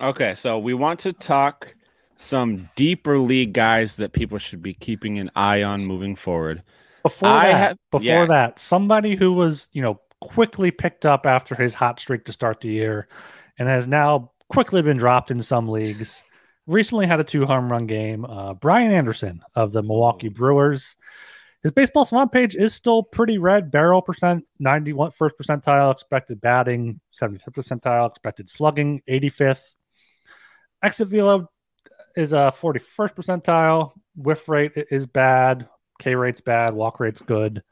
[0.00, 1.74] Okay, so we want to talk
[2.18, 6.62] some deeper league guys that people should be keeping an eye on moving forward.
[7.02, 8.26] Before I that, have, before yeah.
[8.26, 12.60] that, somebody who was, you know, quickly picked up after his hot streak to start
[12.60, 13.08] the year
[13.58, 16.22] and has now quickly been dropped in some leagues.
[16.66, 18.24] Recently had a two home run game.
[18.24, 20.96] Uh, Brian Anderson of the Milwaukee Brewers.
[21.62, 23.70] his baseball savant page is still pretty red.
[23.70, 29.62] Barrel percent, 91 first percentile, expected batting, 75th percentile, expected slugging, 85th.
[30.82, 31.48] Exit velo
[32.16, 33.92] is a 41st percentile.
[34.16, 35.68] Whiff rate is bad.
[35.98, 36.74] K rate's bad.
[36.74, 37.62] Walk rate's good.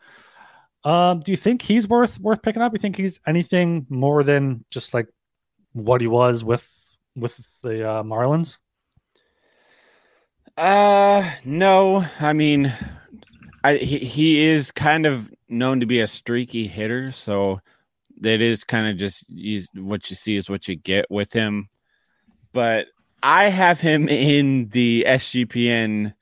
[0.84, 2.72] Um, do you think he's worth worth picking up?
[2.72, 5.08] You think he's anything more than just like
[5.72, 6.70] what he was with
[7.16, 8.58] with the uh, Marlins?
[10.56, 12.04] Uh, no.
[12.20, 12.72] I mean,
[13.62, 17.60] I he, he is kind of known to be a streaky hitter, so
[18.20, 21.68] that is kind of just he's, what you see is what you get with him.
[22.52, 22.86] But
[23.22, 26.14] I have him in the SGPN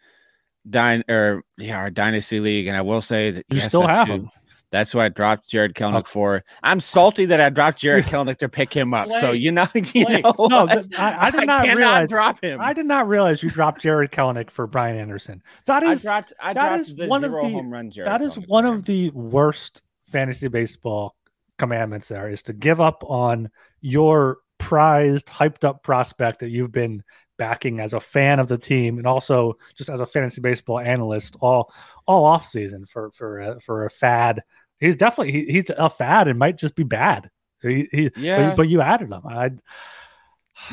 [0.69, 4.09] dyn or yeah, our dynasty league, and I will say that you yes, still have
[4.09, 4.31] him.
[4.73, 6.09] That's who I dropped Jarred Kelenic oh.
[6.09, 6.45] for.
[6.63, 9.11] I'm salty that I dropped Jarred Kelenic to pick him up.
[9.21, 10.67] So you know, you know no,
[10.99, 12.59] I, I, did not I realize drop him.
[12.61, 15.43] I did not realize you dropped Jarred Kelenic for Brian Anderson.
[15.67, 18.23] That is I dropped, I that dropped is one of the home run Jared that
[18.23, 21.17] is one of the worst fantasy baseball
[21.59, 22.09] commandments.
[22.09, 23.51] There is to give up on
[23.83, 27.03] your prized, hyped up prospect that you've been
[27.37, 31.37] backing as a fan of the team and also just as a fantasy baseball analyst
[31.41, 31.73] all
[32.07, 34.43] all off season for for a, for a fad
[34.83, 37.31] he's definitely he, he's a fad and might just be bad.
[37.63, 39.23] He, he, yeah, but, but, you added him.
[39.27, 39.49] I.
[39.49, 39.61] Do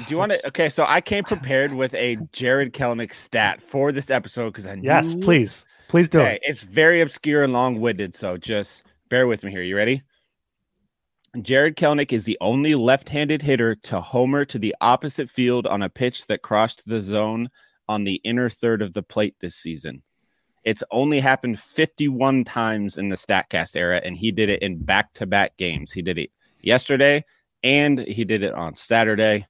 [0.07, 0.47] you want to?
[0.47, 4.75] Okay, so I came prepared with a Jarred Kelenic stat for this episode because I
[4.75, 6.41] knew, yes, please, please do okay, it.
[6.43, 9.63] It's very obscure and long-winded, so just bear with me here.
[9.63, 10.03] You ready?
[11.41, 15.89] Jarred Kelenic is the only left-handed hitter to homer to the opposite field on a
[15.89, 17.49] pitch that crossed the zone
[17.87, 20.01] on the inner third of the plate this season.
[20.69, 25.11] It's only happened 51 times in the StatCast era, and he did it in back
[25.15, 25.91] to back games.
[25.91, 26.29] He did it
[26.61, 27.25] yesterday
[27.63, 29.47] and he did it on Saturday.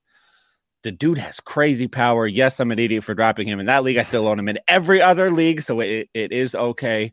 [0.84, 2.26] The dude has crazy power.
[2.26, 3.98] Yes, I'm an idiot for dropping him in that league.
[3.98, 7.12] I still own him in every other league, so it, it is okay.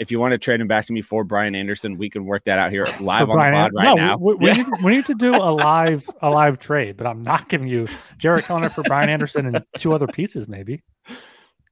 [0.00, 2.42] If you want to trade him back to me for Brian Anderson, we can work
[2.46, 4.16] that out here live on Brian, the pod right no, now.
[4.16, 4.54] We, we, yeah.
[4.54, 7.86] need, we, need, to do a live a live trade, but I'm not giving you
[8.18, 10.82] Jarred Kelenic for Brian Anderson and two other pieces, maybe.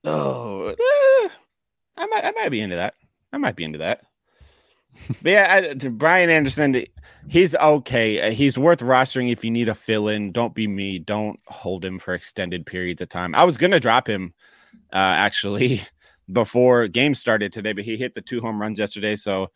[0.05, 0.69] Oh,
[1.25, 1.29] eh.
[1.97, 2.95] I might, I might be into that.
[3.33, 4.03] I might be into that.
[5.23, 6.85] but yeah, I, Brian Anderson,
[7.29, 8.21] he's okay.
[8.21, 10.33] Uh, he's worth rostering if you need a fill in.
[10.33, 10.99] Don't be me.
[10.99, 13.35] Don't hold him for extended periods of time.
[13.35, 14.35] I was gonna drop him
[14.93, 15.83] uh, actually
[16.33, 19.51] before game started today, but he hit the two home runs yesterday, so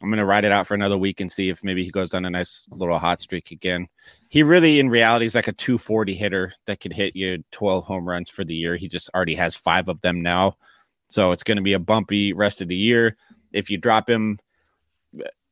[0.00, 2.24] I'm gonna ride it out for another week and see if maybe he goes down
[2.24, 3.88] a nice little hot streak again.
[4.28, 8.08] He really, in reality, is like a 240 hitter that could hit you 12 home
[8.08, 8.76] runs for the year.
[8.76, 10.56] He just already has five of them now.
[11.08, 13.16] So it's going to be a bumpy rest of the year.
[13.52, 14.38] If you drop him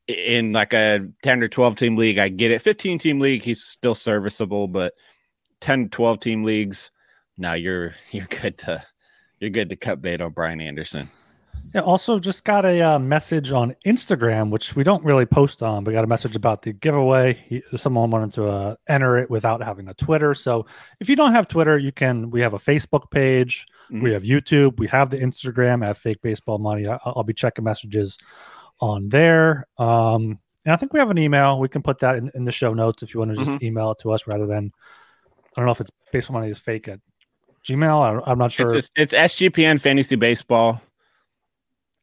[0.06, 2.62] in like a 10 or 12 team league, I get it.
[2.62, 4.94] 15 team league, he's still serviceable, but
[5.60, 6.90] 10 12 team leagues,
[7.38, 8.82] now you're you're good to
[9.40, 11.10] you're good to cut bait on Brian Anderson.
[11.74, 15.82] Yeah, also just got a uh, message on Instagram, which we don't really post on,
[15.82, 17.34] but got a message about the giveaway.
[17.48, 20.32] He, someone wanted to uh, enter it without having a Twitter.
[20.34, 20.66] So
[21.00, 22.30] if you don't have Twitter, you can.
[22.30, 24.02] We have a Facebook page, mm-hmm.
[24.02, 26.86] we have YouTube, we have the Instagram at Fake Baseball Money.
[26.86, 28.18] I, will be checking messages
[28.80, 29.66] on there.
[29.78, 31.60] Um, and I think we have an email.
[31.60, 33.64] We can put that in, in the show notes if you want to just mm-hmm.
[33.64, 34.72] email it to us rather than.
[35.56, 37.00] I don't know if it's baseball money is fake at
[37.66, 38.26] Gmail.
[38.26, 38.76] I, am not sure.
[38.76, 40.82] It's, it's SGPN Fantasy Baseball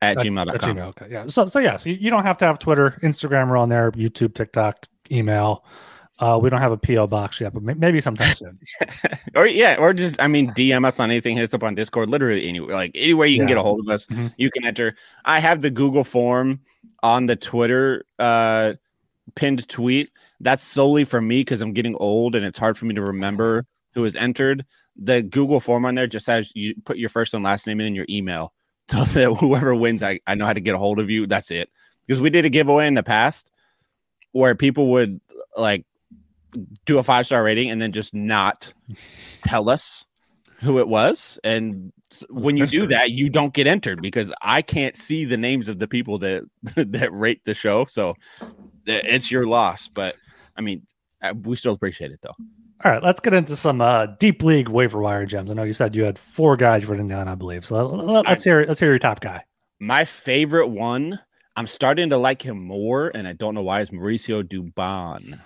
[0.02, 0.56] at, at gmail.com.
[0.56, 1.08] At gmail, okay.
[1.10, 1.28] Yeah.
[1.28, 4.34] So, so yeah, so you, don't have to have Twitter, Instagram are on there, YouTube,
[4.34, 5.66] TikTok, email.
[6.24, 8.58] Uh, we don't have a PO box yet, but maybe sometime soon.
[9.36, 11.36] or yeah, or just I mean, DM us on anything.
[11.36, 12.10] Hit us up on Discord.
[12.10, 14.28] Literally anywhere, like anywhere you can get a hold of us, mm-hmm.
[14.38, 14.96] you can enter.
[15.26, 16.62] I have the Google form
[17.02, 18.76] on the Twitter uh,
[19.36, 20.12] pinned tweet.
[20.40, 23.66] That's solely for me because I'm getting old and it's hard for me to remember
[23.94, 24.66] who has entered.
[24.96, 27.88] The Google form on there just says you put your first and last name in
[27.88, 28.54] and your email
[28.88, 31.28] so that whoever wins, I, I know how to get a hold of you.
[31.28, 31.70] That's it.
[32.08, 33.52] Because we did a giveaway in the past
[34.32, 35.20] where people would
[35.58, 35.86] like
[36.86, 38.74] do a five star rating and then just not
[39.46, 40.06] tell us
[40.64, 41.40] who it was.
[41.44, 41.92] And
[42.30, 45.80] when you do that, you don't get entered because I can't see the names of
[45.80, 46.44] the people that
[46.76, 47.86] that rate the show.
[47.86, 48.16] So
[48.86, 49.88] it's your loss.
[49.88, 50.16] But
[50.58, 50.84] I mean,
[51.22, 52.36] uh, we still appreciate it though.
[52.86, 55.50] All right, let's get into some uh, deep league waiver wire gems.
[55.50, 57.64] I know you said you had four guys written down, I believe.
[57.64, 59.44] So let, us hear let's hear your top guy.
[59.80, 61.18] My favorite one,
[61.56, 63.82] I'm starting to like him more, and I don't know why.
[63.82, 65.40] Is Mauricio Dubon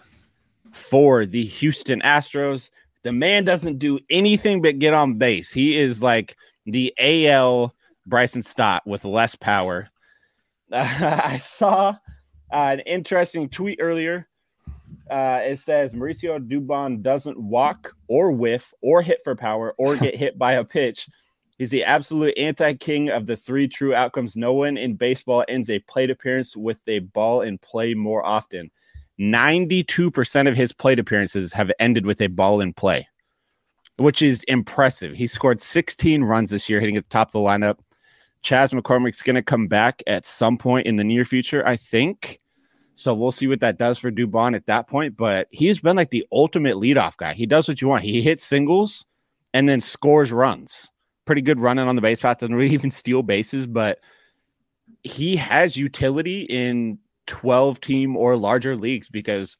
[0.77, 2.69] for the Houston Astros.
[3.03, 5.51] The man doesn't do anything but get on base.
[5.51, 6.35] He is like
[6.65, 7.73] the AL
[8.05, 9.89] Bryson Stott with less power.
[10.71, 11.95] Uh, I saw
[12.51, 14.27] uh, an interesting tweet earlier
[15.09, 20.15] uh, it says Mauricio Dubon doesn't walk or whiff or hit for power or get
[20.17, 21.07] hit by a pitch
[21.57, 24.35] He's the absolute anti king of the three true outcomes.
[24.35, 28.69] No one in baseball ends a plate appearance with a ball in play more often.
[29.19, 33.07] 92% of his plate appearances have ended with a ball in play,
[33.97, 35.15] which is impressive.
[35.15, 37.79] He scored 16 runs this year, hitting at the top of the lineup.
[38.43, 42.39] Chas McCormick's going to come back at some point in the near future, I think.
[42.95, 45.17] So we'll see what that does for Dubon at that point.
[45.17, 47.33] But he's been like the ultimate leadoff guy.
[47.33, 48.03] He does what you want.
[48.03, 49.05] He hits singles
[49.53, 50.89] and then scores runs.
[51.25, 52.39] Pretty good running on the base path.
[52.39, 53.99] Doesn't really even steal bases, but
[55.03, 59.57] he has utility in 12 team or larger leagues because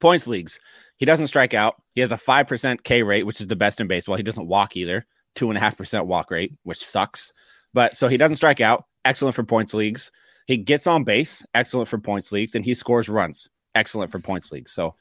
[0.00, 0.60] points leagues,
[0.96, 1.80] he doesn't strike out.
[1.94, 4.16] He has a 5% K rate, which is the best in baseball.
[4.16, 5.06] He doesn't walk either,
[5.36, 7.32] 2.5% walk rate, which sucks.
[7.72, 10.12] But so he doesn't strike out, excellent for points leagues.
[10.46, 14.52] He gets on base, excellent for points leagues, and he scores runs, excellent for points
[14.52, 14.72] leagues.
[14.72, 14.94] So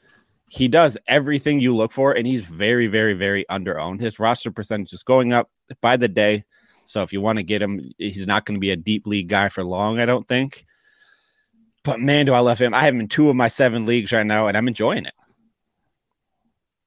[0.50, 4.02] he does everything you look for, and he's very, very, very under owned.
[4.02, 5.50] His roster percentage is going up
[5.82, 6.46] by the day.
[6.86, 9.30] So if you want to get him, he's not going to be a deep league
[9.30, 10.66] guy for long, I don't think.
[11.84, 12.74] But man, do I love him.
[12.74, 15.14] I have him in two of my seven leagues right now, and I'm enjoying it.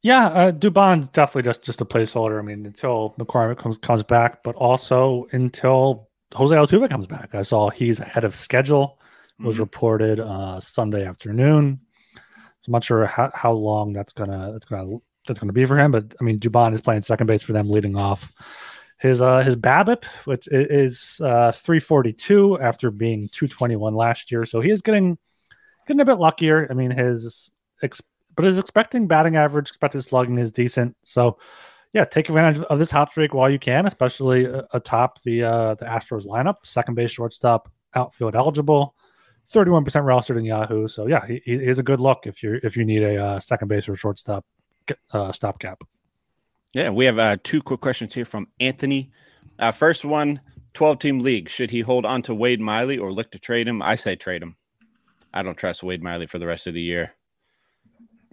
[0.03, 2.39] Yeah, uh, Dubon's definitely just just a placeholder.
[2.39, 7.35] I mean, until McCormick comes comes back, but also until Jose Altuve comes back.
[7.35, 8.99] I saw he's ahead of schedule.
[9.39, 9.65] Was mm-hmm.
[9.65, 11.81] reported uh, Sunday afternoon.
[12.17, 15.91] I'm not sure how, how long that's gonna that's gonna that's gonna be for him,
[15.91, 18.33] but I mean, Dubon is playing second base for them, leading off.
[18.99, 24.71] His uh his BABIP, which is uh 342 after being 221 last year, so he
[24.71, 25.19] is getting
[25.87, 26.67] getting a bit luckier.
[26.71, 27.51] I mean, his
[27.83, 28.03] ex-
[28.35, 30.97] but his expecting batting average, expected slugging is decent.
[31.05, 31.39] So
[31.93, 35.85] yeah, take advantage of this hot streak while you can, especially atop the uh the
[35.85, 38.95] Astros lineup, second base, shortstop, outfield eligible.
[39.53, 40.89] 31% rostered in Yahoo.
[40.89, 43.41] So yeah, he, he is a good look if you if you need a uh,
[43.41, 44.45] second base or shortstop
[45.13, 45.83] uh, stopgap.
[46.77, 49.11] Yeah, we have uh, two quick questions here from Anthony.
[49.59, 50.43] Uh, first one
[50.75, 51.49] 12 team league.
[51.49, 53.81] Should he hold on to Wade Miley or look to trade him?
[53.81, 54.57] I say trade him.
[55.33, 57.15] I don't trust Wade Miley for the rest of the year.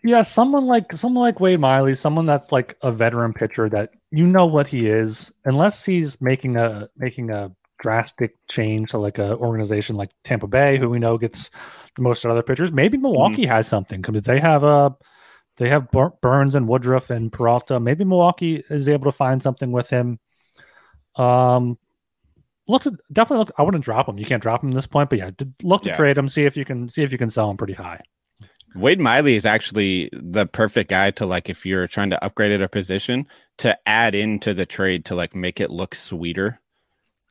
[0.03, 4.27] Yeah, someone like someone like Wade Miley, someone that's like a veteran pitcher that you
[4.27, 9.37] know what he is, unless he's making a making a drastic change to like a
[9.37, 11.49] organization like Tampa Bay, who we know gets
[11.95, 12.73] the most out of other pitchers.
[12.73, 13.51] Maybe Milwaukee mm-hmm.
[13.51, 14.93] has something because they have a
[15.57, 15.89] they have
[16.21, 17.79] Burnes and Woodruff and Peralta.
[17.79, 20.19] Maybe Milwaukee is able to find something with him.
[21.15, 21.77] Um,
[22.67, 23.51] look to definitely look.
[23.57, 24.17] I wouldn't drop him.
[24.17, 25.95] You can't drop him at this point, but yeah, look to yeah.
[25.95, 26.27] trade him.
[26.27, 28.01] See if you can see if you can sell him pretty high.
[28.75, 32.61] Wade Miley is actually the perfect guy to like if you're trying to upgrade at
[32.61, 33.27] a position
[33.59, 36.59] to add into the trade to like make it look sweeter.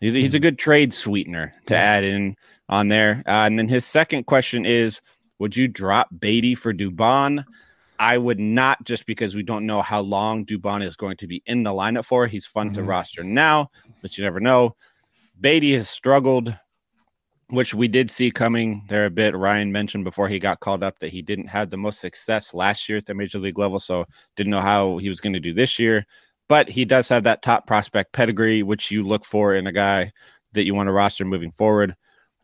[0.01, 0.43] He's, he's a mm-hmm.
[0.43, 2.37] good trade sweetener to add in
[2.69, 3.23] on there.
[3.27, 5.01] Uh, and then his second question is,
[5.39, 7.45] would you drop Baty for Dubon?
[8.03, 11.41] I would not just because we don't know how long Dubon is going to be
[11.47, 12.27] in the lineup for.
[12.27, 12.75] He's fun mm-hmm.
[12.75, 13.71] to roster now,
[14.03, 14.75] but you never know.
[15.41, 16.53] Baty has struggled,
[17.51, 19.37] which we did see coming there a bit.
[19.37, 22.89] Ryan mentioned before he got called up that he didn't have the most success last
[22.89, 25.55] year at the major league level, so didn't know how he was going to do
[25.55, 26.05] this year.
[26.49, 30.11] But he does have that top prospect pedigree, which you look for in a guy
[30.55, 31.95] that you want to roster moving forward.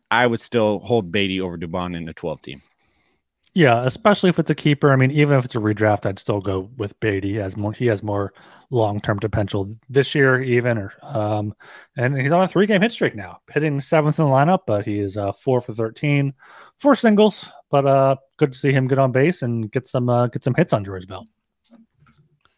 [0.08, 2.62] I would still hold Baty over Dubon in the 12 team.
[3.58, 4.92] Yeah, especially if it's a keeper.
[4.92, 7.72] I mean, even if it's a redraft, I'd still go with Baty as more.
[7.72, 8.32] He has more
[8.70, 10.78] long term potential this year, even.
[10.78, 11.52] Or um,
[11.96, 14.60] and he's on a three game hit streak now, hitting seventh in the lineup.
[14.64, 16.34] But he is uh, four for thirteen,
[16.78, 17.46] four singles.
[17.68, 20.54] But uh, good to see him get on base and get some uh, get some
[20.54, 21.26] hits under his belt.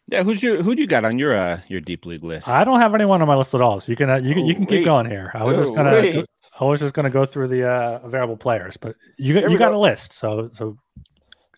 [0.05, 2.47] Yeah, who's your who do you got on your uh your deep league list?
[2.47, 4.45] I don't have anyone on my list at all, so you can uh, you can
[4.45, 5.31] you can keep going here.
[5.33, 6.27] I was just gonna wait.
[6.61, 9.77] I was just gonna go through the uh, available players, but you you got go.
[9.77, 10.77] a list, so so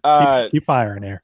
[0.03, 1.21] uh, keep, keep firing here.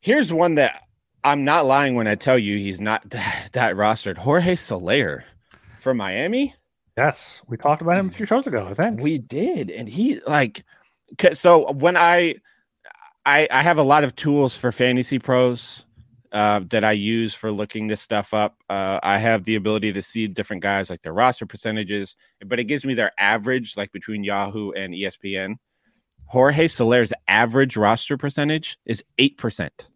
[0.00, 0.82] Here's one that
[1.22, 4.18] I'm not lying when I tell you he's not that, that rostered.
[4.18, 5.24] Jorge Soler
[5.80, 6.54] from Miami.
[6.96, 8.66] Yes, we talked about him a few shows ago.
[8.68, 10.64] I think we did, and he like
[11.34, 12.34] so when I
[13.24, 15.84] I I have a lot of tools for fantasy pros
[16.32, 18.56] uh, that I use for looking this stuff up.
[18.68, 22.64] Uh, I have the ability to see different guys like their roster percentages, but it
[22.64, 25.56] gives me their average, like between Yahoo and ESPN.
[26.26, 29.88] Jorge Soler's average roster percentage is eight percent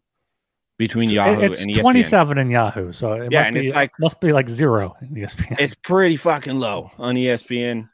[0.78, 1.80] between Yahoo it's and ESPN.
[1.80, 4.96] Twenty-seven in Yahoo, so it yeah, must and be, it's like must be like zero
[5.02, 5.56] in ESPN.
[5.60, 7.88] It's pretty fucking low on ESPN,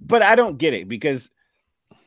[0.00, 1.30] but I don't get it because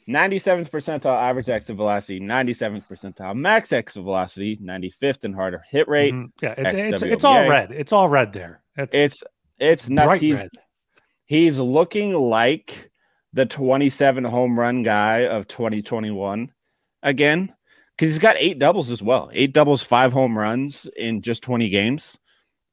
[0.10, 6.14] 97th percentile average exit velocity, 97th percentile max exit velocity, 95th and harder hit rate.
[6.14, 6.46] Mm-hmm.
[6.46, 7.72] Yeah, it, it's, it's all red.
[7.72, 8.62] It's all red there.
[8.78, 9.24] It's it's,
[9.60, 10.22] it's nuts.
[10.22, 10.50] He's red.
[11.26, 12.90] he's looking like
[13.34, 16.52] the 27 home run guy of 2021
[17.04, 17.54] again
[17.96, 19.30] because he's got eight doubles as well.
[19.34, 22.18] Eight doubles, five home runs in just 20 games.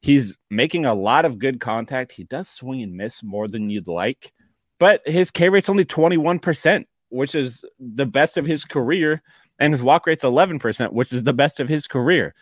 [0.01, 2.11] He's making a lot of good contact.
[2.11, 4.31] He does swing and miss more than you'd like,
[4.79, 9.21] but his K rate's only 21%, which is the best of his career.
[9.57, 12.35] And his walk rate's 11%, which is the best of his career.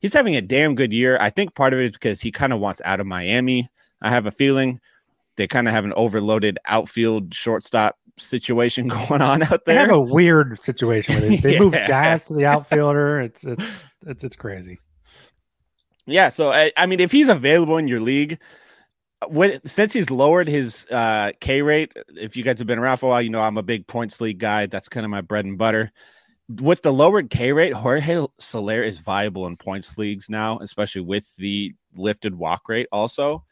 [0.00, 1.16] He's having a damn good year.
[1.20, 3.70] I think part of it is because he kind of wants out of Miami.
[4.02, 4.80] I have a feeling
[5.36, 9.74] they kind of have an overloaded outfield shortstop situation going on out there.
[9.74, 11.20] They have a weird situation.
[11.20, 11.60] They, they yeah.
[11.60, 13.20] move Jazz to the outfielder.
[13.20, 14.80] It's it's it's it's crazy.
[16.06, 18.38] Yeah, so I, I mean, if he's available in your league,
[19.28, 23.06] when since he's lowered his uh, K rate, if you guys have been around for
[23.06, 24.66] a while, you know I'm a big points league guy.
[24.66, 25.92] That's kind of my bread and butter.
[26.60, 31.34] With the lowered K rate, Jorge Soler is viable in points leagues now, especially with
[31.36, 32.88] the lifted walk rate.
[32.92, 33.44] Also,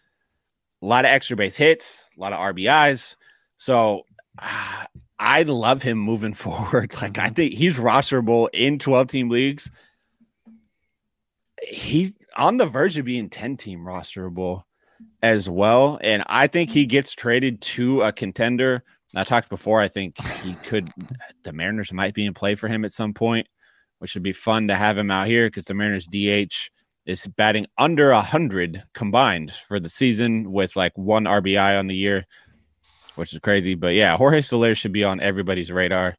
[0.83, 3.17] a lot of extra base hits, a lot of RBIs.
[3.57, 4.03] So
[4.39, 4.87] uh,
[5.19, 6.95] I love him moving forward.
[6.95, 7.35] Like I mm-hmm.
[7.35, 9.71] think he's rosterable in 12 team leagues.
[11.67, 14.65] He's on the verge of being 10 team rosterable
[15.25, 15.99] as well.
[16.03, 18.85] And I think he gets traded to a contender.
[19.17, 20.91] I talked before, I think he could,
[21.45, 23.49] the Mariners might be in play for him at some point,
[24.01, 26.69] which would be fun to have him out here because the Mariners DH
[27.07, 32.27] is batting under 100 combined for the season with like one RBI on the year,
[33.15, 33.75] which is crazy.
[33.75, 36.17] But yeah, Jorge Soler should be on everybody's radar.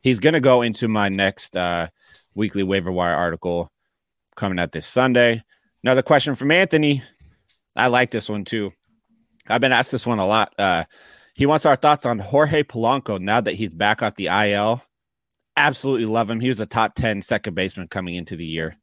[0.00, 1.88] He's going to go into my next uh,
[2.34, 3.70] weekly waiver wire article
[4.34, 5.42] coming out this Sunday.
[5.84, 7.02] Another question from Anthony.
[7.76, 8.72] I like this one too.
[9.48, 10.54] I've been asked this one a lot.
[10.58, 10.84] Uh,
[11.34, 14.82] he wants our thoughts on Jorge Polanco now that he's back off the IL.
[15.56, 16.40] Absolutely love him.
[16.40, 18.76] He was a top 10 second baseman coming into the year.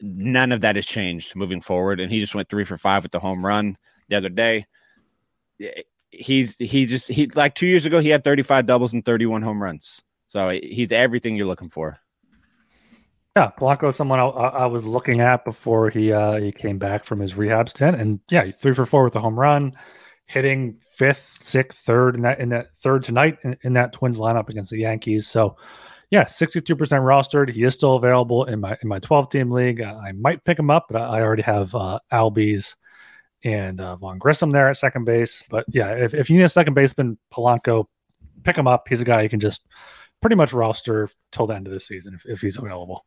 [0.00, 2.00] None of that has changed moving forward.
[2.00, 3.76] And he just went three for five with the home run
[4.08, 4.66] the other day.
[6.10, 9.62] He's he just he like two years ago he had 35 doubles and 31 home
[9.62, 10.02] runs.
[10.28, 12.01] So he's everything you're looking for.
[13.34, 17.06] Yeah, Polanco, is someone I, I, was looking at before he uh, he came back
[17.06, 19.72] from his rehab stint, and yeah, three for four with a home run,
[20.26, 24.50] hitting fifth, sixth, third in that in that third tonight in, in that Twins lineup
[24.50, 25.28] against the Yankees.
[25.28, 25.56] So,
[26.10, 27.50] yeah, sixty two percent rostered.
[27.50, 29.80] He is still available in my in my twelve team league.
[29.80, 32.74] Uh, I might pick him up, but I, already have uh, Albies
[33.44, 35.42] and uh, Vaughn Grissom there at second base.
[35.48, 37.86] But yeah, if, if you need a second baseman, Polanco,
[38.42, 38.88] pick him up.
[38.88, 39.62] He's a guy you can just
[40.22, 43.04] pretty much roster till the end of the season if, if he's available.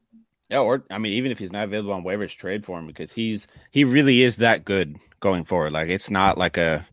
[0.50, 3.12] Yeah, or I mean, even if he's not available on waivers, trade for him because
[3.12, 5.74] he's he really is that good going forward.
[5.74, 6.86] Like it's not like a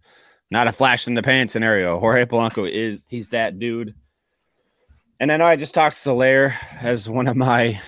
[0.50, 1.98] not a flash in the pan scenario.
[2.00, 3.94] Jorge Polanco is he's that dude.
[5.20, 7.78] And I know I just talked Soler as one of my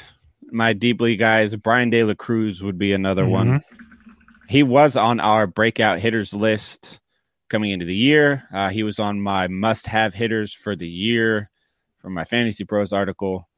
[0.52, 1.56] my deeply guys.
[1.56, 3.32] Bryan De La Cruz would be another mm-hmm.
[3.32, 3.62] one.
[4.48, 7.00] He was on our breakout hitters list
[7.48, 8.44] coming into the year.
[8.52, 11.48] Uh, he was on my must have hitters for the year
[12.04, 13.48] from my Fantasy Pros article.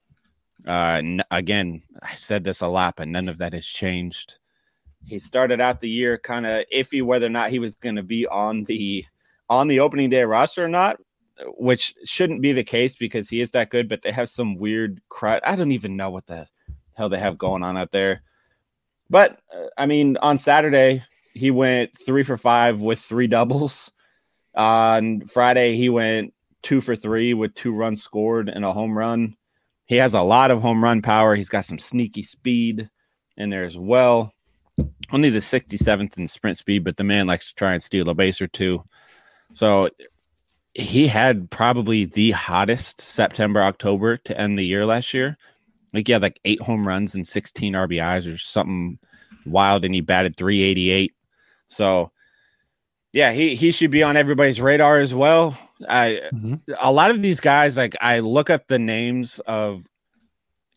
[0.64, 4.38] Uh, n- again, I've said this a lot, but none of that has changed.
[5.04, 8.04] He started out the year kind of iffy whether or not he was going to
[8.04, 9.04] be on the
[9.48, 10.98] on the opening day roster or not,
[11.58, 13.88] which shouldn't be the case because he is that good.
[13.88, 15.40] But they have some weird crowd.
[15.44, 16.46] I don't even know what the
[16.94, 18.22] hell they have going on out there.
[19.10, 21.02] But uh, I mean, on Saturday
[21.34, 23.90] he went three for five with three doubles.
[24.54, 26.32] On Friday he went
[26.66, 29.36] two for three with two runs scored and a home run.
[29.84, 31.36] He has a lot of home run power.
[31.36, 32.90] He's got some sneaky speed
[33.36, 34.32] in there as well.
[35.12, 38.14] Only the 67th in sprint speed, but the man likes to try and steal a
[38.14, 38.82] base or two.
[39.52, 39.90] So
[40.74, 45.36] he had probably the hottest September, October to end the year last year.
[45.94, 48.98] Like he had like eight home runs and 16 RBIs or something
[49.46, 51.14] wild, and he batted 388.
[51.68, 52.10] So
[53.12, 55.56] yeah, he he should be on everybody's radar as well.
[55.88, 56.54] I mm-hmm.
[56.80, 59.84] a lot of these guys, like I look up the names of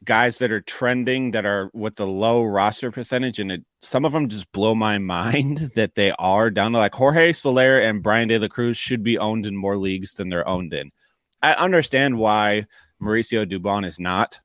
[0.04, 4.12] guys that are trending that are with the low roster percentage, and it, some of
[4.12, 8.28] them just blow my mind that they are down to like Jorge Soler and Bryan
[8.28, 10.92] De La Cruz should be owned in more leagues than they're owned in.
[11.42, 12.66] I understand why
[13.02, 14.40] Mauricio Dubon is not.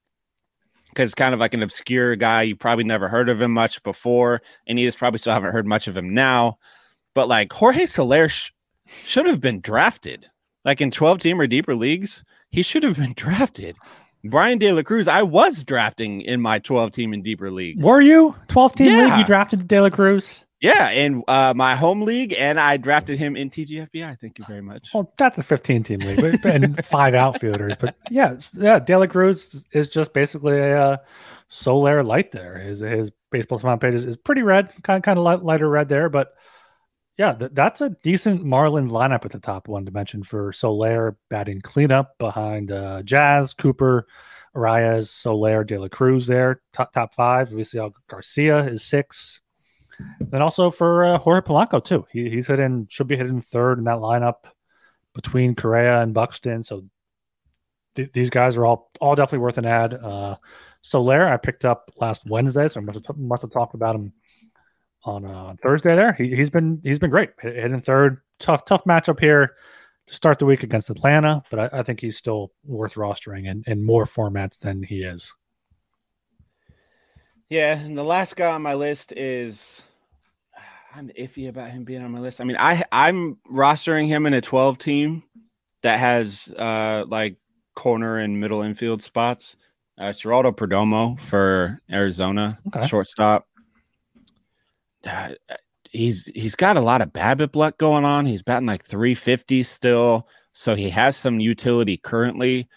[0.90, 4.40] Because kind of like an obscure guy, you probably never heard of him much before,
[4.68, 6.58] and he is probably still haven't heard much of him now.
[7.14, 8.52] But like Jorge Soler sh-
[9.04, 10.30] should have been drafted
[10.64, 13.76] like in 12 team or deeper leagues, he should have been drafted.
[14.24, 17.84] Bryan De La Cruz, I was drafting in my 12 team and deeper leagues.
[17.84, 19.04] Were you 12 team yeah.
[19.06, 19.18] league?
[19.18, 20.44] You drafted De La Cruz?
[20.64, 24.18] Yeah, in uh, my home league, and I drafted him in TGFBI.
[24.18, 24.94] Thank you very much.
[24.94, 27.74] Well, that's a 15 team league, and five outfielders.
[27.78, 31.00] But yeah, yeah, De La Cruz is just basically a
[31.66, 32.56] uh, light there.
[32.56, 35.90] His his Baseball Savant page is, is pretty red, kind kind of light, lighter red
[35.90, 36.32] there, but
[37.16, 41.16] yeah, th- that's a decent Marlins lineup at the top one to mention for Soler
[41.30, 44.06] batting cleanup behind uh, Jazz, Cooper,
[44.56, 47.48] Arraez, Soler, De La Cruz there, top top five.
[47.48, 49.40] Obviously, Garcia is six.
[50.18, 52.04] Then also for uh, Jorge Polanco too.
[52.10, 54.46] He, he's hitting should be hitting third in that lineup
[55.14, 56.64] between Correa and Buxton.
[56.64, 56.84] So
[57.94, 59.94] th- these guys are all all definitely worth an ad.
[59.94, 60.36] Uh,
[60.82, 64.12] Soler I picked up last Wednesday, so I must have, must have talked about him
[65.04, 65.94] on uh, Thursday.
[65.94, 68.20] There he, has been he's been great hitting third.
[68.38, 69.54] Tough tough matchup here
[70.06, 73.64] to start the week against Atlanta, but I, I think he's still worth rostering in,
[73.66, 75.34] in more formats than he is.
[77.48, 79.82] Yeah, and the last guy on my list is
[80.94, 82.40] I'm iffy about him being on my list.
[82.40, 85.22] I mean, I I'm rostering him in a 12 team
[85.82, 87.36] that has uh like
[87.74, 89.56] corner and middle infield spots.
[89.96, 92.86] Uh, Geraldo Perdomo for Arizona okay.
[92.88, 93.46] shortstop.
[95.06, 95.30] Uh,
[95.90, 98.26] he's he's got a lot of BABIP luck going on.
[98.26, 102.68] He's batting like 350 still, so he has some utility currently.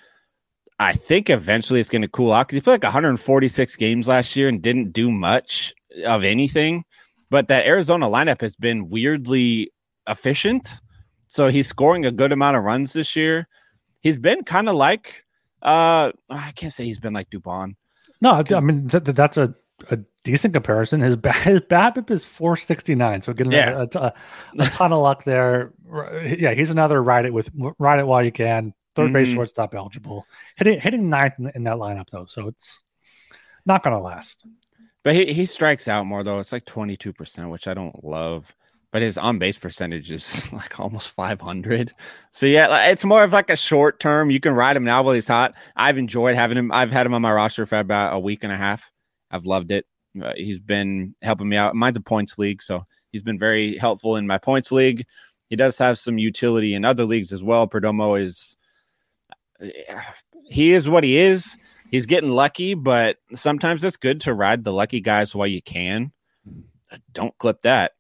[0.80, 4.36] I think eventually it's going to cool out because he played like 146 games last
[4.36, 5.73] year and didn't do much
[6.05, 6.84] of anything.
[7.30, 9.71] But that Arizona lineup has been weirdly
[10.07, 10.75] efficient.
[11.28, 13.47] So he's scoring a good amount of runs this year.
[14.01, 15.23] He's been kind of like,
[15.63, 17.75] uh, I can't say he's been like Dubon.
[18.21, 19.53] No, I mean, th- that's a,
[19.91, 21.01] a decent comparison.
[21.01, 21.13] His,
[21.43, 23.23] his BABIP is 469.
[23.23, 23.86] So getting yeah.
[23.93, 24.13] a, a,
[24.59, 25.73] a ton of luck there.
[26.23, 27.49] Yeah, he's another ride it with,
[27.80, 29.13] ride it while you can 3rd mm-hmm.
[29.13, 30.25] base shortstop eligible.
[30.55, 32.84] Hitting hitting ninth in, in, that lineup though, so it's
[33.65, 34.45] not going to last.
[35.03, 36.39] But he, he strikes out more though.
[36.39, 38.53] It's like twenty two percent, which I don't love.
[38.91, 41.93] But his on base percentage is like almost five hundred.
[42.32, 44.32] So yeah, it's more of like a short term.
[44.32, 45.53] You can ride him now while he's hot.
[45.75, 46.71] I've enjoyed having him.
[46.71, 48.91] I've had him on my roster for about a week and a half.
[49.30, 49.86] I've loved it.
[50.22, 51.76] Uh, he's been helping me out.
[51.76, 55.05] Mine's a points league, so he's been very helpful in my points league.
[55.49, 57.68] He does have some utility in other leagues as well.
[57.68, 58.57] Perdomo is
[60.43, 61.57] he is what he is.
[61.89, 66.11] He's getting lucky, but sometimes it's good to ride the lucky guys while you can.
[67.13, 67.93] Don't clip that.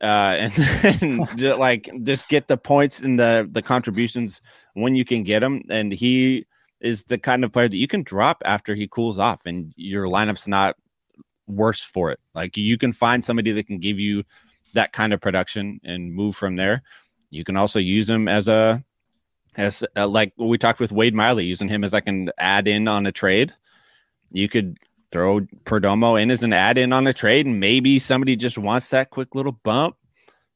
[0.00, 4.42] Uh, and, and just, like just get the points and the the contributions
[4.74, 5.62] when you can get them.
[5.68, 6.46] And he
[6.80, 10.06] is the kind of player that you can drop after he cools off, and your
[10.06, 10.76] lineup's not
[11.52, 12.20] worse for it.
[12.34, 14.22] Like you can find somebody that can give you
[14.74, 16.82] that kind of production and move from there.
[17.30, 18.84] You can also use them as a
[19.56, 22.88] as uh, like we talked with Wade Miley, using him as like an add in
[22.88, 23.52] on a trade.
[24.30, 24.78] You could
[25.10, 28.90] throw Perdomo in as an add in on a trade, and maybe somebody just wants
[28.90, 29.96] that quick little bump.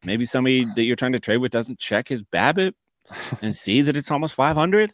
[0.04, 2.72] Maybe somebody that you're trying to trade with doesn't check his BABIP
[3.42, 4.92] and see that it's almost 500.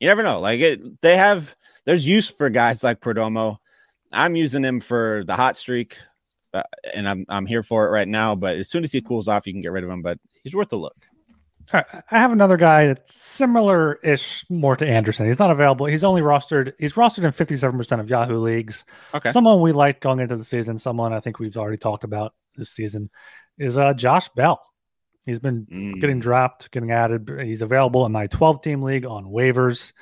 [0.00, 0.40] You never know.
[0.40, 3.58] Like it, they have there's use for guys like Perdomo.
[4.12, 5.96] I'm using him for the hot streak,
[6.54, 6.62] uh,
[6.94, 8.34] and I'm I'm here for it right now.
[8.34, 10.02] But as soon as he cools off, you can get rid of him.
[10.02, 10.96] But he's worth a look.
[11.70, 15.26] I have another guy that's similar-ish more to Anderson.
[15.26, 15.84] He's not available.
[15.84, 16.72] He's only rostered.
[16.78, 18.86] He's rostered in fifty-seven percent of Yahoo leagues.
[19.12, 19.28] Okay.
[19.28, 20.78] Someone we like going into the season.
[20.78, 23.10] Someone I think we've already talked about this season
[23.58, 24.58] is uh, Josh Bell.
[25.26, 26.00] He's been mm.
[26.00, 27.30] getting dropped, getting added.
[27.44, 29.92] He's available in my twelve-team league on waivers,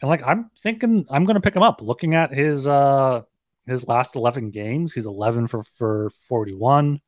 [0.00, 1.82] and like I'm thinking, I'm going to pick him up.
[1.82, 3.22] Looking at his uh
[3.68, 7.00] his last eleven games, he's eleven for for forty-one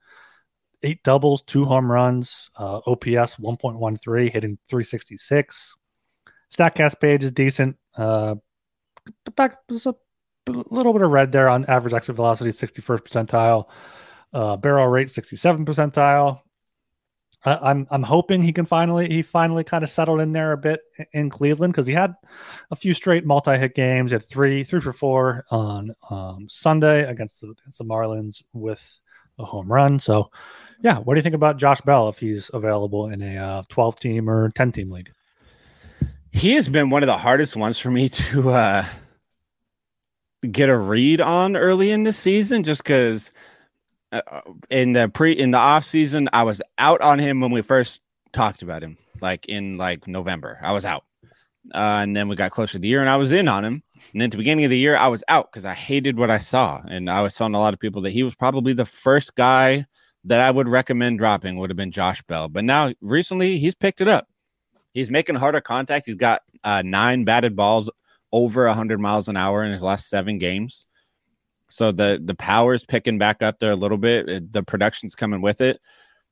[0.82, 5.76] eight doubles, two home runs, uh, OPS 1.13, hitting 366.
[6.54, 7.76] Statcast page is decent.
[7.96, 8.36] Uh,
[9.36, 9.94] back there's a
[10.46, 13.64] little bit of red there on average exit velocity, 61st percentile.
[14.32, 16.40] Uh, barrel rate, 67 percentile.
[17.44, 20.58] I, I'm I'm hoping he can finally he finally kind of settled in there a
[20.58, 20.80] bit
[21.12, 22.14] in Cleveland because he had
[22.70, 24.10] a few straight multi hit games.
[24.10, 29.00] He had three three for four on um, Sunday against the, against the Marlins with
[29.38, 29.98] a home run.
[29.98, 30.30] So,
[30.82, 33.96] yeah, what do you think about Josh Bell if he's available in a uh, 12
[33.96, 35.10] team or 10 team league?
[36.32, 38.84] He has been one of the hardest ones for me to uh,
[40.50, 43.32] get a read on early in the season just because
[44.70, 48.00] in the pre in the off season I was out on him when we first
[48.32, 51.04] talked about him like in like November I was out
[51.74, 53.82] uh, and then we got closer to the year and I was in on him.
[54.12, 56.30] And then at the beginning of the year, I was out because I hated what
[56.30, 56.80] I saw.
[56.88, 59.86] And I was telling a lot of people that he was probably the first guy
[60.24, 62.48] that I would recommend dropping would have been Josh Bell.
[62.48, 64.28] But now recently he's picked it up.
[64.92, 66.06] He's making harder contact.
[66.06, 67.90] He's got uh, nine batted balls
[68.32, 70.86] over 100 miles an hour in his last seven games.
[71.70, 74.52] So the the power's picking back up there a little bit.
[74.52, 75.80] The production's coming with it,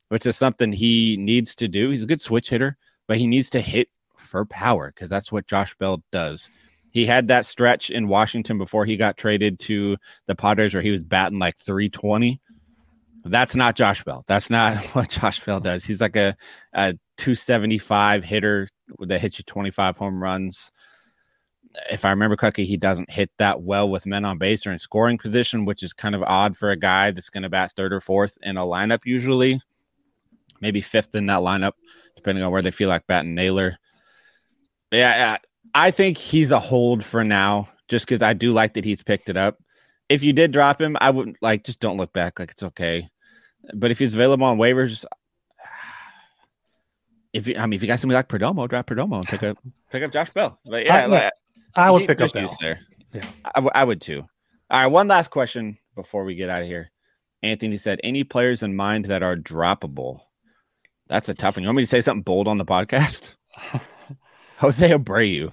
[0.08, 1.90] which is something he needs to do.
[1.90, 2.76] He's a good switch hitter,
[3.06, 6.50] but he needs to hit for power because that's what Josh Bell does.
[6.90, 10.90] He had that stretch in Washington before he got traded to the Padres where he
[10.90, 12.40] was batting like 320.
[13.24, 14.24] That's not Josh Bell.
[14.26, 15.84] That's not what Josh Bell does.
[15.84, 16.36] He's like a,
[16.72, 18.68] a 275 hitter
[19.00, 20.72] that hits you 25 home runs.
[21.90, 24.78] If I remember correctly, he doesn't hit that well with men on base or in
[24.78, 27.92] scoring position, which is kind of odd for a guy that's going to bat third
[27.92, 29.60] or fourth in a lineup usually.
[30.60, 31.72] Maybe fifth in that lineup,
[32.16, 33.78] depending on where they feel like batting Naylor.
[34.90, 35.36] Yeah,
[35.74, 39.28] I think he's a hold for now, just because I do like that he's picked
[39.28, 39.58] it up.
[40.08, 42.38] If you did drop him, I wouldn't like just don't look back.
[42.38, 43.08] Like it's okay.
[43.74, 45.04] But if he's available on waivers,
[47.32, 49.58] if you, I mean, if you got somebody like Perdomo, drop Perdomo and pick up
[49.90, 50.58] pick up Josh Bell.
[50.64, 51.32] But yeah, I, like,
[51.78, 52.80] I would pick up there's there.
[53.12, 53.26] Yeah.
[53.44, 54.24] I, w- I would too.
[54.70, 56.90] All right, one last question before we get out of here.
[57.42, 60.20] Anthony said, "Any players in mind that are droppable?"
[61.08, 61.62] That's a tough one.
[61.62, 63.36] You want me to say something bold on the podcast?
[64.58, 65.52] Jose Abreu.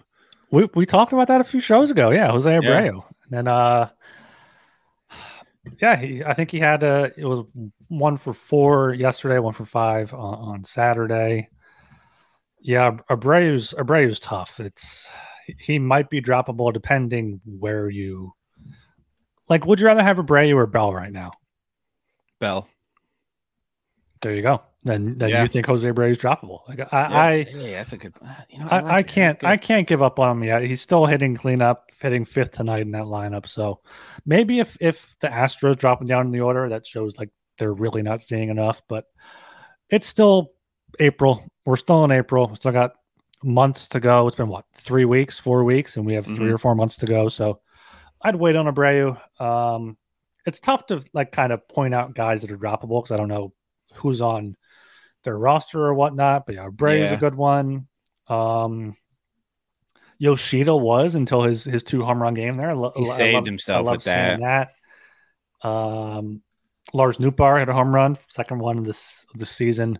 [0.52, 2.10] We we talked about that a few shows ago.
[2.10, 3.04] Yeah, Jose Abreu.
[3.24, 3.90] And then uh
[5.82, 7.46] yeah, he I think he had uh it was
[7.88, 11.50] one for four yesterday, one for five on, on Saturday.
[12.60, 14.60] Yeah, Abreu's Abreu's tough.
[14.60, 15.08] It's
[15.60, 18.34] he might be droppable depending where you
[19.50, 21.32] like would you rather have a Abreu or Bell right now?
[22.40, 22.68] Bell.
[24.22, 24.62] There you go.
[24.84, 25.42] Then then Yeah.
[25.42, 26.60] you think Jose Abreu's droppable.
[26.68, 28.14] Like I, I yeah, that's a good.
[28.24, 30.62] uh, You know, I, like I can't I can't give up on him yet.
[30.64, 33.48] He's still hitting cleanup, hitting fifth tonight in that lineup.
[33.48, 33.82] So
[34.26, 38.04] maybe if if the Astros dropping down in the order, that shows like they're really
[38.04, 38.82] not seeing enough.
[38.88, 39.06] But
[39.90, 40.52] it's still
[41.00, 41.44] April.
[41.66, 42.48] We're still in April.
[42.48, 42.94] We still got
[43.44, 44.28] months to go.
[44.28, 46.54] It's been what three weeks, four weeks, and we have 3 Mhm.
[46.54, 47.28] or four months to go.
[47.30, 47.60] So
[48.22, 49.20] I'd wait on Abreu.
[49.42, 49.98] Um,
[50.46, 53.28] it's tough to like kind of point out guys that are droppable because I don't
[53.28, 53.54] know
[53.96, 54.56] who's on
[55.24, 56.46] their roster or whatnot.
[56.46, 57.14] But yeah, Abreu's Yeah.
[57.14, 57.88] a good one.
[58.28, 58.96] Um,
[60.18, 62.74] Yoshida was until his his two home run game there.
[62.76, 64.72] Lo- He saved love- himself I love with seeing that.
[65.62, 66.42] Um,
[66.94, 70.00] Lars Nootbaar had a home run, second one of this of the season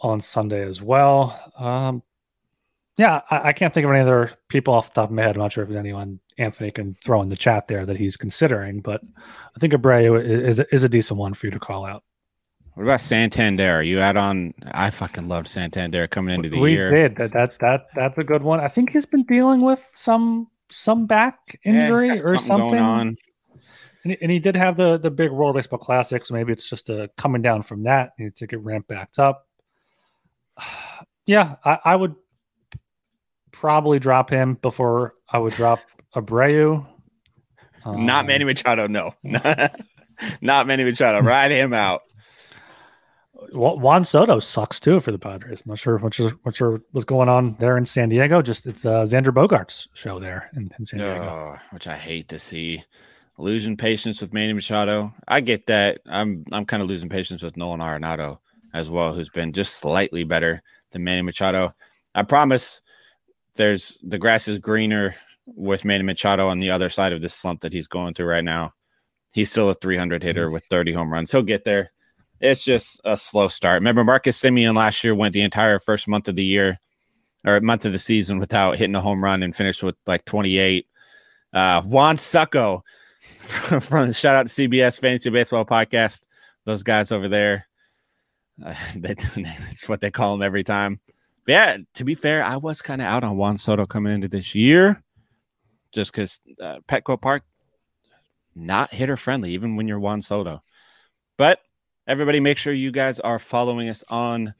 [0.00, 1.38] on Sunday as well.
[1.58, 2.02] Um,
[2.96, 5.36] yeah, I, I can't think of any other people off the top of my head.
[5.36, 8.16] I'm not sure if there's anyone Anthony can throw in the chat there that he's
[8.16, 9.00] considering, but
[9.56, 12.02] I think Abreu is, is, is a decent one for you to call out.
[12.74, 13.82] What about Santander?
[13.82, 14.54] You out on?
[14.72, 16.90] I fucking loved Santander coming into the we year.
[16.90, 17.32] did that.
[17.32, 18.60] That that that's a good one.
[18.60, 22.78] I think he's been dealing with some some back Yeah, injury got or something.
[22.78, 23.16] on.
[24.04, 26.70] And, he- and he did have the the big World Baseball Classic, so maybe it's
[26.70, 28.12] just a coming down from that.
[28.16, 29.46] He needs to get ramped back up.
[31.26, 32.16] Yeah, I, I would
[33.52, 35.78] probably drop him before I would drop
[36.16, 36.84] Abreu.
[37.86, 38.88] Not Um, Manny Machado.
[38.88, 39.14] No,
[40.40, 41.20] not Manny Machado.
[41.20, 42.00] Ride him out.
[43.52, 45.62] Juan Soto sucks too for the Padres.
[45.64, 48.42] I'm not sure what sure what sure what's going on there in San Diego.
[48.42, 51.22] Just it's uh, Xander Bogaerts' show there in, in San Diego.
[51.22, 52.82] Oh, which I hate to see.
[53.38, 55.14] Losing patience with Manny Machado.
[55.28, 56.00] I get that.
[56.06, 58.38] I'm I'm kind of losing patience with Nolan Arenado
[58.72, 60.62] as well, who's been just slightly better
[60.92, 61.72] than Manny Machado.
[62.14, 62.80] I promise
[63.54, 65.14] there's the grass is greener
[65.46, 68.44] with Manny Machado on the other side of this slump that he's going through right
[68.44, 68.72] now.
[69.32, 71.30] He's still a 300 hitter with 30 home runs.
[71.30, 71.92] He'll get there.
[72.40, 73.74] It's just a slow start.
[73.74, 76.78] Remember, Marcus Semien last year went the entire first month of the year
[77.46, 80.86] or month of the season without hitting a home run and finished with like 28.
[81.52, 82.82] Uh, Juan Succo
[83.82, 86.26] from shout out to CBS Fantasy Baseball Podcast.
[86.64, 87.66] Those guys over there,
[88.66, 91.00] uh, that's what they call him every time.
[91.46, 94.28] But yeah, to be fair, I was kind of out on Juan Soto coming into
[94.28, 95.02] this year,
[95.92, 97.42] just because uh, Petco Park
[98.54, 100.62] not hitter friendly, even when you're Juan Soto.
[101.38, 101.60] But
[102.06, 104.54] everybody, make sure you guys are following us on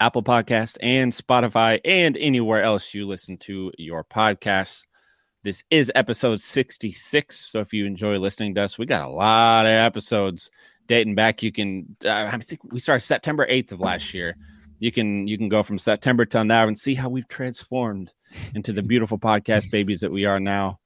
[0.00, 4.86] Apple Podcast and Spotify and anywhere else you listen to your podcasts.
[5.42, 7.36] This is episode 66.
[7.36, 10.50] So if you enjoy listening to us, we got a lot of episodes
[10.86, 11.42] dating back.
[11.42, 14.36] You can, uh, I think we started September 8th of last year.
[14.78, 18.12] You can you can go from September till now and see how we've transformed
[18.54, 20.80] into the beautiful podcast babies that we are now.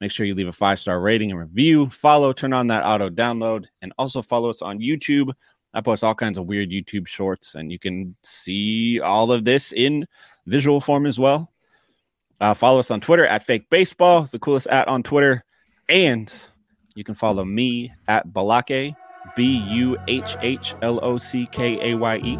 [0.00, 1.90] Make sure you leave a five star rating and review.
[1.90, 5.32] Follow, turn on that auto download, and also follow us on YouTube.
[5.74, 9.72] I post all kinds of weird YouTube shorts, and you can see all of this
[9.72, 10.06] in
[10.46, 11.52] visual form as well.
[12.40, 15.44] Uh, follow us on Twitter at Fake Baseball, the coolest at on Twitter,
[15.88, 16.34] and
[16.94, 18.96] you can follow me at Buhhlockaye,
[19.34, 22.38] B U H H L O C K A Y E,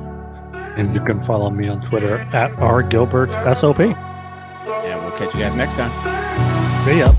[0.77, 3.81] And you can follow me on Twitter at R Gilbert SOP.
[3.81, 3.97] and
[5.03, 5.91] we'll catch you guys next time.
[6.85, 7.13] See ya.